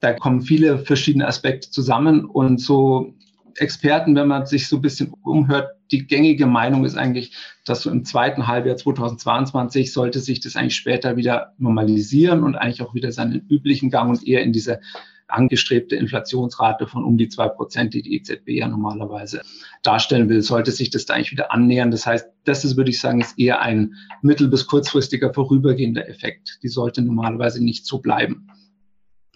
Da 0.00 0.12
kommen 0.12 0.42
viele 0.42 0.78
verschiedene 0.78 1.26
Aspekte 1.26 1.70
zusammen 1.70 2.24
und 2.24 2.60
so 2.60 3.14
Experten, 3.56 4.14
wenn 4.14 4.28
man 4.28 4.46
sich 4.46 4.68
so 4.68 4.76
ein 4.76 4.82
bisschen 4.82 5.12
umhört, 5.22 5.70
die 5.90 6.06
gängige 6.06 6.46
Meinung 6.46 6.84
ist 6.84 6.96
eigentlich, 6.96 7.32
dass 7.64 7.82
so 7.82 7.90
im 7.90 8.04
zweiten 8.04 8.46
Halbjahr 8.46 8.76
2022 8.76 9.92
sollte 9.92 10.20
sich 10.20 10.40
das 10.40 10.56
eigentlich 10.56 10.76
später 10.76 11.16
wieder 11.16 11.54
normalisieren 11.58 12.44
und 12.44 12.56
eigentlich 12.56 12.82
auch 12.82 12.94
wieder 12.94 13.10
seinen 13.10 13.46
üblichen 13.48 13.90
Gang 13.90 14.10
und 14.10 14.26
eher 14.26 14.42
in 14.42 14.52
diese 14.52 14.80
angestrebte 15.28 15.96
Inflationsrate 15.96 16.86
von 16.86 17.04
um 17.04 17.18
die 17.18 17.28
zwei 17.28 17.48
Prozent, 17.48 17.94
die 17.94 18.02
die 18.02 18.16
EZB 18.16 18.48
ja 18.48 18.68
normalerweise 18.68 19.42
darstellen 19.82 20.28
will, 20.28 20.42
sollte 20.42 20.72
sich 20.72 20.90
das 20.90 21.04
da 21.06 21.14
eigentlich 21.14 21.32
wieder 21.32 21.52
annähern. 21.52 21.90
Das 21.90 22.06
heißt, 22.06 22.28
das 22.44 22.64
ist, 22.64 22.76
würde 22.76 22.90
ich 22.90 23.00
sagen, 23.00 23.20
ist 23.20 23.38
eher 23.38 23.60
ein 23.60 23.94
mittel- 24.22 24.48
bis 24.48 24.66
kurzfristiger 24.66 25.32
vorübergehender 25.32 26.08
Effekt. 26.08 26.58
Die 26.62 26.68
sollte 26.68 27.02
normalerweise 27.02 27.62
nicht 27.62 27.86
so 27.86 27.98
bleiben. 27.98 28.48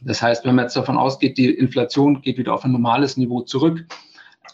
Das 0.05 0.21
heißt, 0.21 0.45
wenn 0.45 0.55
man 0.55 0.65
jetzt 0.65 0.77
davon 0.77 0.97
ausgeht, 0.97 1.39
die 1.39 1.51
Inflation 1.51 2.23
geht 2.23 2.39
wieder 2.39 2.55
auf 2.55 2.65
ein 2.65 2.73
normales 2.73 3.17
Niveau 3.17 3.43
zurück, 3.43 3.87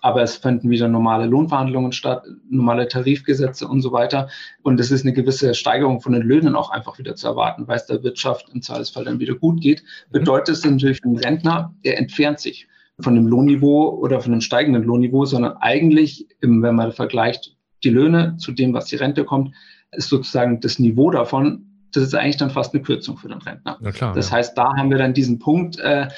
aber 0.00 0.22
es 0.22 0.36
finden 0.36 0.70
wieder 0.70 0.88
normale 0.88 1.26
Lohnverhandlungen 1.26 1.92
statt, 1.92 2.24
normale 2.48 2.88
Tarifgesetze 2.88 3.66
und 3.66 3.80
so 3.80 3.92
weiter. 3.92 4.28
Und 4.62 4.78
es 4.80 4.90
ist 4.90 5.04
eine 5.04 5.12
gewisse 5.12 5.54
Steigerung 5.54 6.00
von 6.00 6.12
den 6.12 6.22
Löhnen 6.22 6.54
auch 6.54 6.70
einfach 6.70 6.98
wieder 6.98 7.16
zu 7.16 7.26
erwarten, 7.26 7.66
weil 7.66 7.76
es 7.76 7.86
der 7.86 8.02
Wirtschaft 8.02 8.48
im 8.52 8.62
Zweifelsfall 8.62 9.04
dann 9.04 9.18
wieder 9.18 9.34
gut 9.34 9.60
geht. 9.60 9.82
Mhm. 9.82 10.12
Bedeutet 10.12 10.56
es 10.56 10.64
natürlich 10.64 10.98
für 10.98 11.08
den 11.08 11.18
Rentner, 11.18 11.74
er 11.82 11.98
entfernt 11.98 12.40
sich 12.40 12.68
von 13.00 13.14
dem 13.14 13.26
Lohnniveau 13.26 13.98
oder 14.00 14.20
von 14.20 14.32
dem 14.32 14.40
steigenden 14.40 14.82
Lohnniveau, 14.82 15.24
sondern 15.24 15.56
eigentlich, 15.58 16.26
wenn 16.40 16.74
man 16.74 16.92
vergleicht 16.92 17.56
die 17.84 17.90
Löhne 17.90 18.36
zu 18.38 18.52
dem, 18.52 18.74
was 18.74 18.86
die 18.86 18.96
Rente 18.96 19.24
kommt, 19.24 19.54
ist 19.92 20.08
sozusagen 20.08 20.60
das 20.60 20.78
Niveau 20.78 21.10
davon, 21.10 21.64
das 21.92 22.02
ist 22.02 22.14
eigentlich 22.14 22.36
dann 22.36 22.50
fast 22.50 22.74
eine 22.74 22.82
Kürzung 22.82 23.16
für 23.16 23.28
den 23.28 23.38
Rentner. 23.38 23.78
Klar, 23.92 24.14
das 24.14 24.30
ja. 24.30 24.36
heißt, 24.36 24.58
da 24.58 24.74
haben 24.76 24.90
wir 24.90 24.98
dann 24.98 25.14
diesen 25.14 25.38
Punkt, 25.38 25.78
äh, 25.78 26.08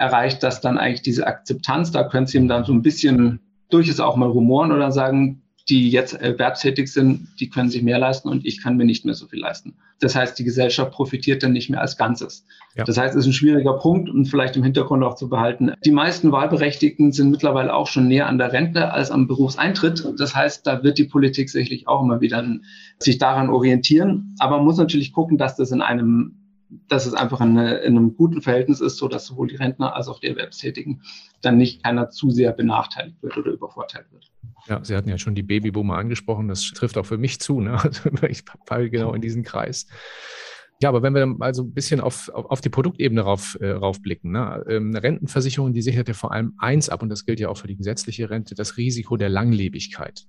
erreicht, 0.00 0.42
dass 0.42 0.60
dann 0.60 0.78
eigentlich 0.78 1.02
diese 1.02 1.26
Akzeptanz, 1.26 1.92
da 1.92 2.04
können 2.04 2.26
Sie 2.26 2.38
ihm 2.38 2.48
dann 2.48 2.64
so 2.64 2.72
ein 2.72 2.82
bisschen 2.82 3.40
durchaus 3.68 4.00
auch 4.00 4.16
mal 4.16 4.28
rumoren 4.28 4.72
oder 4.72 4.90
sagen, 4.90 5.42
die 5.68 5.90
jetzt 5.90 6.14
erwerbstätig 6.14 6.92
sind, 6.92 7.28
die 7.38 7.48
können 7.48 7.68
sich 7.68 7.82
mehr 7.82 7.98
leisten 7.98 8.28
und 8.28 8.44
ich 8.44 8.62
kann 8.62 8.76
mir 8.76 8.84
nicht 8.84 9.04
mehr 9.04 9.14
so 9.14 9.28
viel 9.28 9.38
leisten. 9.38 9.74
Das 10.00 10.16
heißt, 10.16 10.38
die 10.38 10.44
Gesellschaft 10.44 10.90
profitiert 10.90 11.42
dann 11.42 11.52
nicht 11.52 11.70
mehr 11.70 11.80
als 11.80 11.96
Ganzes. 11.96 12.44
Ja. 12.74 12.84
Das 12.84 12.96
heißt, 12.96 13.14
es 13.14 13.20
ist 13.20 13.26
ein 13.26 13.32
schwieriger 13.34 13.74
Punkt 13.74 14.08
und 14.08 14.26
vielleicht 14.26 14.56
im 14.56 14.64
Hintergrund 14.64 15.04
auch 15.04 15.14
zu 15.14 15.28
behalten. 15.28 15.72
Die 15.84 15.92
meisten 15.92 16.32
Wahlberechtigten 16.32 17.12
sind 17.12 17.30
mittlerweile 17.30 17.74
auch 17.74 17.86
schon 17.86 18.08
näher 18.08 18.26
an 18.26 18.38
der 18.38 18.52
Rente 18.52 18.92
als 18.92 19.10
am 19.10 19.28
Berufseintritt. 19.28 20.04
Das 20.18 20.34
heißt, 20.34 20.66
da 20.66 20.82
wird 20.82 20.98
die 20.98 21.04
Politik 21.04 21.50
sicherlich 21.50 21.86
auch 21.86 22.02
immer 22.02 22.20
wieder 22.20 22.44
sich 22.98 23.18
daran 23.18 23.50
orientieren. 23.50 24.34
Aber 24.38 24.56
man 24.56 24.64
muss 24.64 24.78
natürlich 24.78 25.12
gucken, 25.12 25.36
dass 25.36 25.56
das 25.56 25.70
in 25.70 25.82
einem 25.82 26.39
dass 26.88 27.06
es 27.06 27.14
einfach 27.14 27.40
in, 27.40 27.56
in, 27.56 27.96
einem 27.96 28.16
guten 28.16 28.42
Verhältnis 28.42 28.80
ist, 28.80 28.96
so 28.96 29.08
dass 29.08 29.26
sowohl 29.26 29.48
die 29.48 29.56
Rentner 29.56 29.94
als 29.94 30.08
auch 30.08 30.20
die 30.20 30.28
Erwerbstätigen 30.28 31.02
dann 31.42 31.56
nicht 31.56 31.82
keiner 31.82 32.10
zu 32.10 32.30
sehr 32.30 32.52
benachteiligt 32.52 33.22
wird 33.22 33.36
oder 33.36 33.50
übervorteilt 33.50 34.06
wird. 34.12 34.30
Ja, 34.66 34.84
Sie 34.84 34.94
hatten 34.94 35.08
ja 35.08 35.18
schon 35.18 35.34
die 35.34 35.42
Babyboomer 35.42 35.96
angesprochen. 35.96 36.48
Das 36.48 36.70
trifft 36.74 36.96
auch 36.98 37.06
für 37.06 37.18
mich 37.18 37.40
zu. 37.40 37.60
Ne? 37.60 37.72
Also 37.82 38.10
ich 38.28 38.44
falle 38.66 38.90
genau 38.90 39.14
in 39.14 39.20
diesen 39.20 39.42
Kreis. 39.42 39.86
Ja, 40.82 40.88
aber 40.88 41.02
wenn 41.02 41.14
wir 41.14 41.26
mal 41.26 41.54
so 41.54 41.62
ein 41.62 41.74
bisschen 41.74 42.00
auf, 42.00 42.30
auf, 42.30 42.46
auf 42.46 42.60
die 42.62 42.70
Produktebene 42.70 43.20
rauf, 43.20 43.58
äh, 43.60 43.70
raufblicken, 43.70 44.32
ne? 44.32 44.64
ähm, 44.66 44.88
eine 44.88 45.02
Rentenversicherung, 45.02 45.74
die 45.74 45.82
sichert 45.82 46.08
ja 46.08 46.14
vor 46.14 46.32
allem 46.32 46.54
eins 46.56 46.88
ab, 46.88 47.02
und 47.02 47.10
das 47.10 47.26
gilt 47.26 47.38
ja 47.38 47.50
auch 47.50 47.58
für 47.58 47.66
die 47.66 47.76
gesetzliche 47.76 48.30
Rente, 48.30 48.54
das 48.54 48.78
Risiko 48.78 49.18
der 49.18 49.28
Langlebigkeit. 49.28 50.24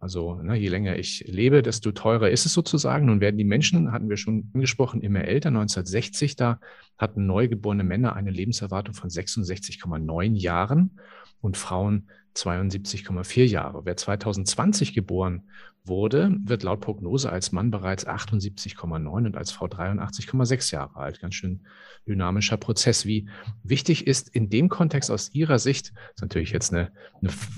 Also 0.00 0.40
ne, 0.42 0.56
je 0.56 0.68
länger 0.68 0.98
ich 0.98 1.24
lebe, 1.28 1.62
desto 1.62 1.92
teurer 1.92 2.30
ist 2.30 2.46
es 2.46 2.54
sozusagen. 2.54 3.04
Nun 3.04 3.20
werden 3.20 3.36
die 3.36 3.44
Menschen, 3.44 3.92
hatten 3.92 4.08
wir 4.08 4.16
schon 4.16 4.50
angesprochen, 4.54 5.02
immer 5.02 5.24
älter. 5.24 5.48
1960, 5.48 6.36
da 6.36 6.58
hatten 6.96 7.26
neugeborene 7.26 7.84
Männer 7.84 8.16
eine 8.16 8.30
Lebenserwartung 8.30 8.94
von 8.94 9.10
66,9 9.10 10.34
Jahren 10.36 10.98
und 11.42 11.58
Frauen 11.58 12.08
72,4 12.34 13.44
Jahre. 13.44 13.84
Wer 13.84 13.96
2020 13.96 14.94
geboren 14.94 15.42
wurde, 15.84 16.34
wird 16.44 16.62
laut 16.62 16.80
Prognose 16.80 17.30
als 17.30 17.52
Mann 17.52 17.70
bereits 17.70 18.06
78,9 18.06 19.06
und 19.06 19.36
als 19.36 19.50
Frau 19.50 19.66
83,6 19.66 20.72
Jahre 20.72 20.96
alt. 20.96 21.20
Ganz 21.20 21.34
schön 21.34 21.60
dynamischer 22.06 22.56
Prozess. 22.56 23.06
Wie 23.06 23.28
wichtig 23.62 24.06
ist 24.06 24.28
in 24.28 24.50
dem 24.50 24.68
Kontext 24.68 25.10
aus 25.10 25.32
Ihrer 25.32 25.58
Sicht, 25.58 25.92
das 25.94 26.16
ist 26.16 26.22
natürlich 26.22 26.50
jetzt 26.50 26.72
eine, 26.72 26.92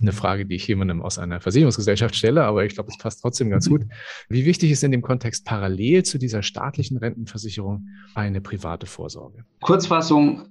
eine, 0.01 0.13
Frage, 0.13 0.47
die 0.47 0.57
ich 0.57 0.67
jemandem 0.67 1.03
aus 1.03 1.19
einer 1.19 1.41
Versicherungsgesellschaft 1.41 2.15
stelle, 2.15 2.45
aber 2.45 2.65
ich 2.65 2.75
glaube, 2.75 2.91
es 2.91 2.99
passt 2.99 3.21
trotzdem 3.21 3.51
ganz 3.51 3.69
gut. 3.69 3.85
Wie 4.29 4.45
wichtig 4.45 4.71
ist 4.71 4.85
in 4.85 4.93
dem 4.93 5.03
Kontext 5.03 5.45
parallel 5.45 6.05
zu 6.05 6.19
dieser 6.19 6.43
staatlichen 6.43 6.97
Rentenversicherung 6.97 7.89
eine 8.15 8.41
private 8.41 8.87
Vorsorge? 8.87 9.45
Kurzfassung 9.61 10.49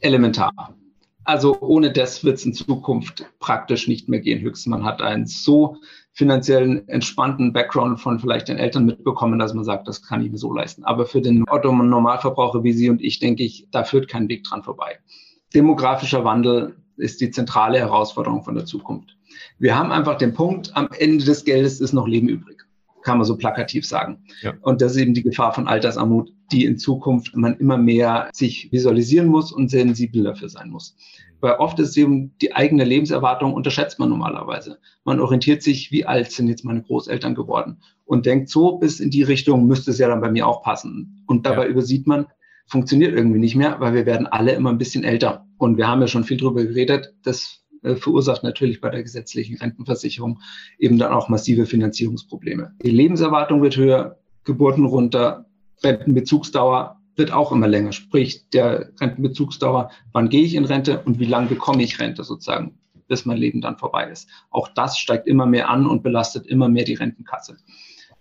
elementar. 0.00 0.76
Also 1.24 1.58
ohne 1.60 1.90
das 1.90 2.22
wird 2.22 2.36
es 2.36 2.44
in 2.44 2.52
Zukunft 2.52 3.26
praktisch 3.38 3.88
nicht 3.88 4.08
mehr 4.08 4.20
gehen. 4.20 4.40
Höchstens 4.40 4.66
man 4.66 4.84
hat 4.84 5.00
einen 5.00 5.26
so 5.26 5.78
finanziellen 6.12 6.86
entspannten 6.88 7.52
Background 7.52 8.00
von 8.00 8.18
vielleicht 8.18 8.48
den 8.48 8.58
Eltern 8.58 8.84
mitbekommen, 8.84 9.38
dass 9.38 9.54
man 9.54 9.64
sagt, 9.64 9.88
das 9.88 10.02
kann 10.02 10.22
ich 10.22 10.30
mir 10.30 10.38
so 10.38 10.52
leisten. 10.52 10.84
Aber 10.84 11.06
für 11.06 11.20
den 11.20 11.44
Otto-Normalverbraucher 11.48 12.62
wie 12.62 12.72
Sie 12.72 12.90
und 12.90 13.02
ich, 13.02 13.18
denke 13.18 13.42
ich, 13.42 13.66
da 13.70 13.84
führt 13.84 14.08
kein 14.08 14.28
Weg 14.28 14.44
dran 14.44 14.62
vorbei. 14.62 14.98
Demografischer 15.54 16.24
Wandel 16.24 16.76
ist 16.96 17.20
die 17.20 17.30
zentrale 17.30 17.78
Herausforderung 17.78 18.42
von 18.44 18.54
der 18.54 18.66
Zukunft. 18.66 19.16
Wir 19.58 19.76
haben 19.76 19.92
einfach 19.92 20.18
den 20.18 20.34
Punkt, 20.34 20.76
am 20.76 20.88
Ende 20.98 21.24
des 21.24 21.44
Geldes 21.44 21.80
ist 21.80 21.92
noch 21.92 22.06
Leben 22.06 22.28
übrig 22.28 22.64
kann 23.04 23.18
man 23.18 23.26
so 23.26 23.36
plakativ 23.36 23.86
sagen. 23.86 24.24
Ja. 24.40 24.54
Und 24.62 24.80
das 24.80 24.92
ist 24.92 24.98
eben 24.98 25.14
die 25.14 25.22
Gefahr 25.22 25.52
von 25.52 25.68
Altersarmut, 25.68 26.32
die 26.52 26.64
in 26.64 26.78
Zukunft 26.78 27.36
man 27.36 27.56
immer 27.56 27.78
mehr 27.78 28.28
sich 28.32 28.70
visualisieren 28.72 29.28
muss 29.28 29.52
und 29.52 29.70
sensibel 29.70 30.24
dafür 30.24 30.48
sein 30.48 30.70
muss. 30.70 30.96
Weil 31.40 31.54
oft 31.54 31.78
ist 31.78 31.96
eben 31.96 32.36
die 32.40 32.54
eigene 32.54 32.84
Lebenserwartung 32.84 33.52
unterschätzt 33.52 33.98
man 33.98 34.08
normalerweise. 34.08 34.78
Man 35.04 35.20
orientiert 35.20 35.62
sich, 35.62 35.92
wie 35.92 36.06
alt 36.06 36.30
sind 36.30 36.48
jetzt 36.48 36.64
meine 36.64 36.82
Großeltern 36.82 37.34
geworden 37.34 37.78
und 38.06 38.26
denkt 38.26 38.48
so, 38.48 38.78
bis 38.78 39.00
in 39.00 39.10
die 39.10 39.22
Richtung 39.22 39.66
müsste 39.66 39.90
es 39.90 39.98
ja 39.98 40.08
dann 40.08 40.20
bei 40.20 40.30
mir 40.30 40.46
auch 40.46 40.62
passen. 40.62 41.22
Und 41.26 41.44
dabei 41.46 41.64
ja. 41.64 41.70
übersieht 41.70 42.06
man, 42.06 42.26
funktioniert 42.66 43.14
irgendwie 43.14 43.40
nicht 43.40 43.56
mehr, 43.56 43.78
weil 43.80 43.94
wir 43.94 44.06
werden 44.06 44.26
alle 44.26 44.52
immer 44.52 44.70
ein 44.70 44.78
bisschen 44.78 45.04
älter. 45.04 45.46
Und 45.58 45.76
wir 45.76 45.86
haben 45.86 46.00
ja 46.00 46.08
schon 46.08 46.24
viel 46.24 46.38
drüber 46.38 46.64
geredet, 46.64 47.14
dass 47.22 47.62
äh, 47.82 47.96
verursacht 47.96 48.42
natürlich 48.42 48.80
bei 48.80 48.88
der 48.88 49.02
gesetzlichen 49.02 49.58
Rentenversicherung 49.58 50.40
eben 50.78 50.98
dann 50.98 51.12
auch 51.12 51.28
massive 51.28 51.66
Finanzierungsprobleme. 51.66 52.72
Die 52.82 52.90
Lebenserwartung 52.90 53.62
wird 53.62 53.76
höher, 53.76 54.18
Geburten 54.44 54.86
runter, 54.86 55.46
Rentenbezugsdauer 55.82 57.00
wird 57.16 57.32
auch 57.32 57.52
immer 57.52 57.68
länger. 57.68 57.92
Sprich, 57.92 58.48
der 58.50 58.90
Rentenbezugsdauer, 59.00 59.90
wann 60.12 60.28
gehe 60.28 60.44
ich 60.44 60.54
in 60.54 60.64
Rente 60.64 61.02
und 61.04 61.18
wie 61.18 61.26
lange 61.26 61.48
bekomme 61.48 61.82
ich 61.82 62.00
Rente 62.00 62.24
sozusagen, 62.24 62.78
bis 63.08 63.24
mein 63.24 63.38
Leben 63.38 63.60
dann 63.60 63.78
vorbei 63.78 64.10
ist. 64.10 64.28
Auch 64.50 64.68
das 64.68 64.98
steigt 64.98 65.26
immer 65.26 65.46
mehr 65.46 65.68
an 65.70 65.86
und 65.86 66.02
belastet 66.02 66.46
immer 66.46 66.68
mehr 66.68 66.84
die 66.84 66.94
Rentenkasse. 66.94 67.56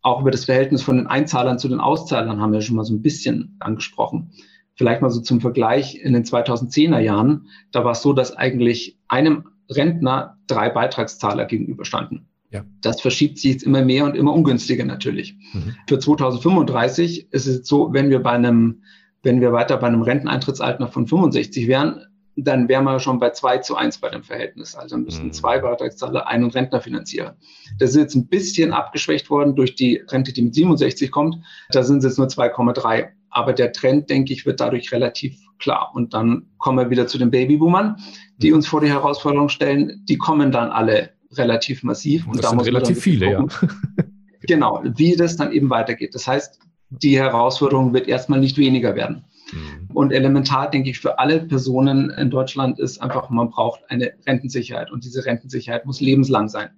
Auch 0.01 0.22
über 0.22 0.31
das 0.31 0.45
Verhältnis 0.45 0.83
von 0.83 0.98
den 0.98 1.07
Einzahlern 1.07 1.60
zu 1.60 1.69
den 1.69 1.79
Auszahlern 1.79 2.41
haben 2.41 2.51
wir 2.51 2.62
schon 2.62 2.75
mal 2.75 2.83
so 2.83 2.93
ein 2.93 3.01
bisschen 3.01 3.55
angesprochen. 3.60 4.31
Vielleicht 4.75 5.01
mal 5.01 5.10
so 5.10 5.22
zum 5.22 5.39
Vergleich 5.39 5.95
in 5.95 6.13
den 6.13 6.24
2010er 6.24 7.00
Jahren, 7.00 7.48
da 7.72 7.86
war 7.86 7.91
es 7.91 8.01
so, 8.01 8.12
dass 8.12 8.36
eigentlich 8.36 9.00
einem 9.07 9.45
Rentner 9.69 10.38
drei 10.48 10.69
Beitragszahler 10.69 11.45
gegenüberstanden. 11.45 12.27
Ja. 12.53 12.63
Das 12.81 13.01
verschiebt 13.01 13.39
sich 13.39 13.51
jetzt 13.51 13.63
immer 13.63 13.83
mehr 13.83 14.05
und 14.05 14.15
immer 14.15 14.31
ungünstiger 14.31 14.86
natürlich. 14.86 15.36
Mhm. 15.53 15.75
Für 15.88 15.98
2035 15.98 17.31
ist 17.31 17.48
es 17.48 17.67
so, 17.67 17.91
wenn 17.93 18.12
wir 18.12 18.22
bei 18.22 18.31
einem, 18.31 18.83
wenn 19.24 19.41
wir 19.41 19.51
weiter 19.51 19.77
bei 19.77 19.88
einem 19.88 20.03
Renteneintrittsalter 20.03 20.88
von 20.88 21.07
65 21.07 21.67
wären, 21.67 22.05
dann 22.36 22.67
wären 22.67 22.83
wir 22.83 23.00
schon 23.00 23.19
bei 23.19 23.31
2 23.31 23.60
zu 23.60 23.75
1 23.75 24.00
bei 24.00 24.10
dem 24.10 24.24
Verhältnis. 24.24 24.75
Also 24.75 24.98
müssten 24.98 25.27
mhm. 25.27 25.33
zwei 25.33 25.60
Beitragszahler 25.60 26.27
einen 26.27 26.50
Rentner 26.50 26.81
finanzieren. 26.81 27.33
Das 27.79 27.91
ist 27.91 27.98
jetzt 27.98 28.15
ein 28.15 28.27
bisschen 28.27 28.72
abgeschwächt 28.72 29.29
worden 29.29 29.55
durch 29.55 29.75
die 29.75 29.98
Rente, 30.07 30.33
die 30.33 30.43
mit 30.43 30.55
67 30.55 31.12
kommt. 31.12 31.38
Da 31.69 31.83
sind 31.83 32.00
es 32.00 32.05
jetzt 32.05 32.17
nur 32.17 32.27
2,3. 32.27 33.10
Aber 33.29 33.53
der 33.53 33.72
Trend, 33.72 34.10
denke 34.10 34.33
ich, 34.33 34.45
wird 34.45 34.60
dadurch 34.60 34.91
relativ 34.91 35.38
klar. 35.57 35.91
Und 35.93 36.13
dann 36.13 36.48
kommen 36.57 36.77
wir 36.77 36.89
wieder 36.91 37.07
zu 37.07 37.17
den 37.17 37.31
Babyboomern, 37.31 37.98
die 38.38 38.50
mhm. 38.50 38.57
uns 38.57 38.67
vor 38.67 38.81
die 38.81 38.89
Herausforderung 38.89 39.50
stellen. 39.50 40.03
Die 40.07 40.17
kommen 40.17 40.51
dann 40.51 40.69
alle 40.69 41.12
relativ 41.38 41.84
massiv. 41.84 42.25
Und 42.28 42.36
das 42.36 42.44
da 42.44 42.50
sind 42.50 42.58
muss 42.58 42.68
relativ 42.68 43.00
viele, 43.00 43.36
gucken, 43.36 43.70
ja. 43.98 44.04
genau, 44.42 44.84
wie 44.84 45.16
das 45.16 45.36
dann 45.36 45.52
eben 45.52 45.70
weitergeht. 45.70 46.16
Das 46.16 46.28
heißt, 46.28 46.60
die 46.90 47.18
Herausforderung 47.18 47.94
wird 47.94 48.08
erstmal 48.08 48.40
nicht 48.40 48.58
weniger 48.58 48.96
werden. 48.96 49.25
Mhm. 49.52 49.90
Und 49.94 50.12
elementar, 50.12 50.70
denke 50.70 50.90
ich, 50.90 51.00
für 51.00 51.20
alle 51.20 51.40
Personen 51.40 52.10
in 52.12 52.30
Deutschland 52.30 52.80
ist 52.80 53.02
einfach, 53.02 53.30
man 53.30 53.50
braucht 53.50 53.82
eine 53.90 54.13
Rentensicherheit. 54.28 54.92
Und 54.92 55.04
diese 55.04 55.25
Rentensicherheit 55.25 55.86
muss 55.86 56.02
lebenslang 56.02 56.50
sein. 56.50 56.70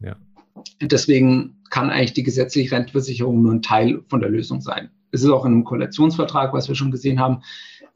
Ja. 0.00 0.16
Deswegen 0.80 1.56
kann 1.70 1.90
eigentlich 1.90 2.12
die 2.12 2.22
gesetzliche 2.22 2.74
Rentenversicherung 2.74 3.42
nur 3.42 3.52
ein 3.52 3.62
Teil 3.62 4.02
von 4.08 4.20
der 4.20 4.30
Lösung 4.30 4.60
sein. 4.60 4.90
Es 5.10 5.22
ist 5.22 5.30
auch 5.30 5.44
in 5.44 5.52
einem 5.52 5.64
Koalitionsvertrag, 5.64 6.52
was 6.52 6.68
wir 6.68 6.74
schon 6.74 6.90
gesehen 6.90 7.20
haben, 7.20 7.42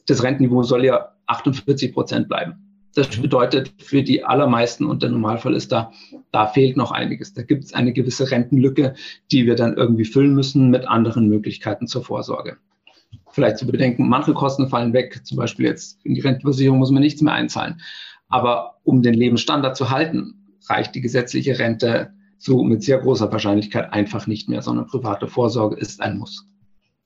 das 0.07 0.23
Rentenniveau 0.23 0.63
soll 0.63 0.85
ja 0.85 1.13
48 1.27 1.93
Prozent 1.93 2.29
bleiben. 2.29 2.66
Das 2.97 3.15
mhm. 3.17 3.23
bedeutet 3.23 3.73
für 3.79 4.03
die 4.03 4.25
allermeisten, 4.25 4.87
und 4.87 5.03
der 5.03 5.11
Normalfall 5.11 5.55
ist 5.55 5.71
da, 5.71 5.93
da 6.33 6.47
fehlt 6.47 6.77
noch 6.77 6.91
einiges. 6.91 7.35
Da 7.35 7.43
gibt 7.43 7.65
es 7.65 7.75
eine 7.75 7.93
gewisse 7.93 8.31
Rentenlücke, 8.31 8.95
die 9.31 9.47
wir 9.47 9.55
dann 9.55 9.77
irgendwie 9.77 10.07
füllen 10.07 10.35
müssen 10.35 10.71
mit 10.71 10.89
anderen 10.89 11.29
Möglichkeiten 11.29 11.87
zur 11.87 12.03
Vorsorge. 12.03 12.57
Vielleicht 13.31 13.59
zu 13.59 13.67
bedenken, 13.67 14.09
manche 14.09 14.33
Kosten 14.33 14.69
fallen 14.69 14.95
weg. 14.95 15.21
Zum 15.25 15.37
Beispiel 15.37 15.67
jetzt 15.67 16.05
in 16.05 16.15
die 16.15 16.23
Rentenversicherung 16.23 16.79
muss 16.79 16.91
man 16.91 17.03
nichts 17.03 17.21
mehr 17.21 17.35
einzahlen. 17.35 17.81
Aber 18.29 18.79
um 18.83 19.03
den 19.03 19.15
Lebensstandard 19.15 19.77
zu 19.77 19.91
halten, 19.91 20.47
reicht 20.69 20.95
die 20.95 21.03
gesetzliche 21.03 21.59
Rente 21.59 22.13
so 22.39 22.63
mit 22.63 22.83
sehr 22.83 22.99
großer 22.99 23.31
Wahrscheinlichkeit 23.31 23.93
einfach 23.93 24.27
nicht 24.27 24.49
mehr, 24.49 24.63
sondern 24.63 24.87
private 24.87 25.29
Vorsorge 25.29 25.77
ist 25.77 26.01
ein 26.01 26.19
Muss. 26.19 26.47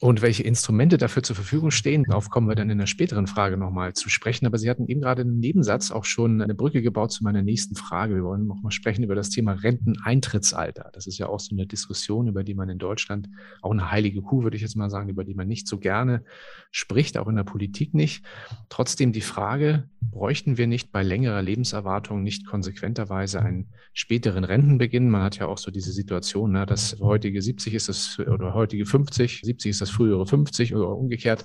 Und 0.02 0.23
welche 0.23 0.42
Instrumente 0.45 0.97
dafür 0.97 1.23
zur 1.23 1.37
Verfügung 1.37 1.71
stehen, 1.71 2.04
darauf 2.04 2.30
kommen 2.30 2.49
wir 2.49 2.54
dann 2.54 2.71
in 2.71 2.78
der 2.78 2.87
späteren 2.87 3.26
Frage 3.26 3.59
nochmal 3.59 3.92
zu 3.92 4.09
sprechen. 4.09 4.47
Aber 4.47 4.57
Sie 4.57 4.71
hatten 4.71 4.87
eben 4.87 5.02
gerade 5.02 5.21
im 5.21 5.38
Nebensatz 5.38 5.90
auch 5.90 6.07
schon 6.07 6.40
eine 6.40 6.54
Brücke 6.54 6.80
gebaut 6.80 7.12
zu 7.12 7.23
meiner 7.23 7.42
nächsten 7.42 7.75
Frage. 7.75 8.14
Wir 8.14 8.25
wollen 8.25 8.47
nochmal 8.47 8.73
sprechen 8.73 9.04
über 9.04 9.14
das 9.14 9.28
Thema 9.28 9.52
Renteneintrittsalter. 9.52 10.88
Das 10.95 11.07
ist 11.07 11.19
ja 11.19 11.26
auch 11.26 11.38
so 11.38 11.54
eine 11.54 11.66
Diskussion, 11.66 12.28
über 12.28 12.45
die 12.45 12.54
man 12.54 12.71
in 12.71 12.78
Deutschland, 12.78 13.28
auch 13.61 13.73
eine 13.73 13.90
heilige 13.90 14.23
Kuh, 14.23 14.42
würde 14.42 14.57
ich 14.57 14.62
jetzt 14.62 14.75
mal 14.75 14.88
sagen, 14.88 15.11
über 15.11 15.23
die 15.23 15.35
man 15.35 15.47
nicht 15.47 15.69
so 15.69 15.76
gerne 15.76 16.25
spricht, 16.71 17.19
auch 17.19 17.28
in 17.28 17.37
der 17.37 17.45
Politik 17.45 17.92
nicht. 17.92 18.25
Trotzdem 18.71 19.12
die 19.12 19.21
Frage, 19.21 19.90
bräuchten 20.00 20.57
wir 20.57 20.66
nicht 20.66 20.92
bei 20.92 21.02
längerer 21.02 21.42
Lebenserwartung 21.42 22.23
nicht 22.23 22.47
konsequenterweise 22.47 23.42
einen 23.42 23.69
späteren 23.92 24.45
Rentenbeginn? 24.45 25.11
Man 25.11 25.23
hat 25.23 25.37
ja 25.37 25.47
auch 25.47 25.59
so 25.59 25.71
diese 25.71 25.92
Situation, 25.92 26.52
ne, 26.52 26.64
dass 26.64 26.99
heutige 27.00 27.42
70 27.42 27.75
ist 27.75 27.90
das 27.90 28.19
oder 28.19 28.54
heutige 28.54 28.87
50, 28.87 29.42
70 29.42 29.71
ist 29.71 29.80
das 29.83 29.89
frühere 29.90 30.26
50 30.26 30.75
oder 30.75 30.97
umgekehrt. 30.97 31.44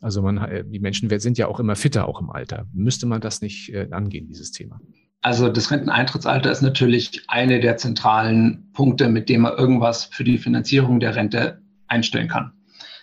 Also 0.00 0.22
man, 0.22 0.38
äh, 0.38 0.64
die 0.64 0.80
Menschen 0.80 1.10
sind 1.20 1.38
ja 1.38 1.46
auch 1.46 1.60
immer 1.60 1.76
fitter, 1.76 2.08
auch 2.08 2.20
im 2.20 2.30
Alter. 2.30 2.66
Müsste 2.72 3.06
man 3.06 3.20
das 3.20 3.42
nicht 3.42 3.72
äh, 3.72 3.88
angehen, 3.90 4.26
dieses 4.26 4.52
Thema? 4.52 4.80
Also 5.22 5.50
das 5.50 5.70
Renteneintrittsalter 5.70 6.50
ist 6.50 6.62
natürlich 6.62 7.22
eine 7.28 7.60
der 7.60 7.76
zentralen 7.76 8.70
Punkte, 8.72 9.08
mit 9.08 9.28
dem 9.28 9.42
man 9.42 9.56
irgendwas 9.56 10.06
für 10.06 10.24
die 10.24 10.38
Finanzierung 10.38 10.98
der 10.98 11.14
Rente 11.14 11.62
einstellen 11.88 12.28
kann. 12.28 12.52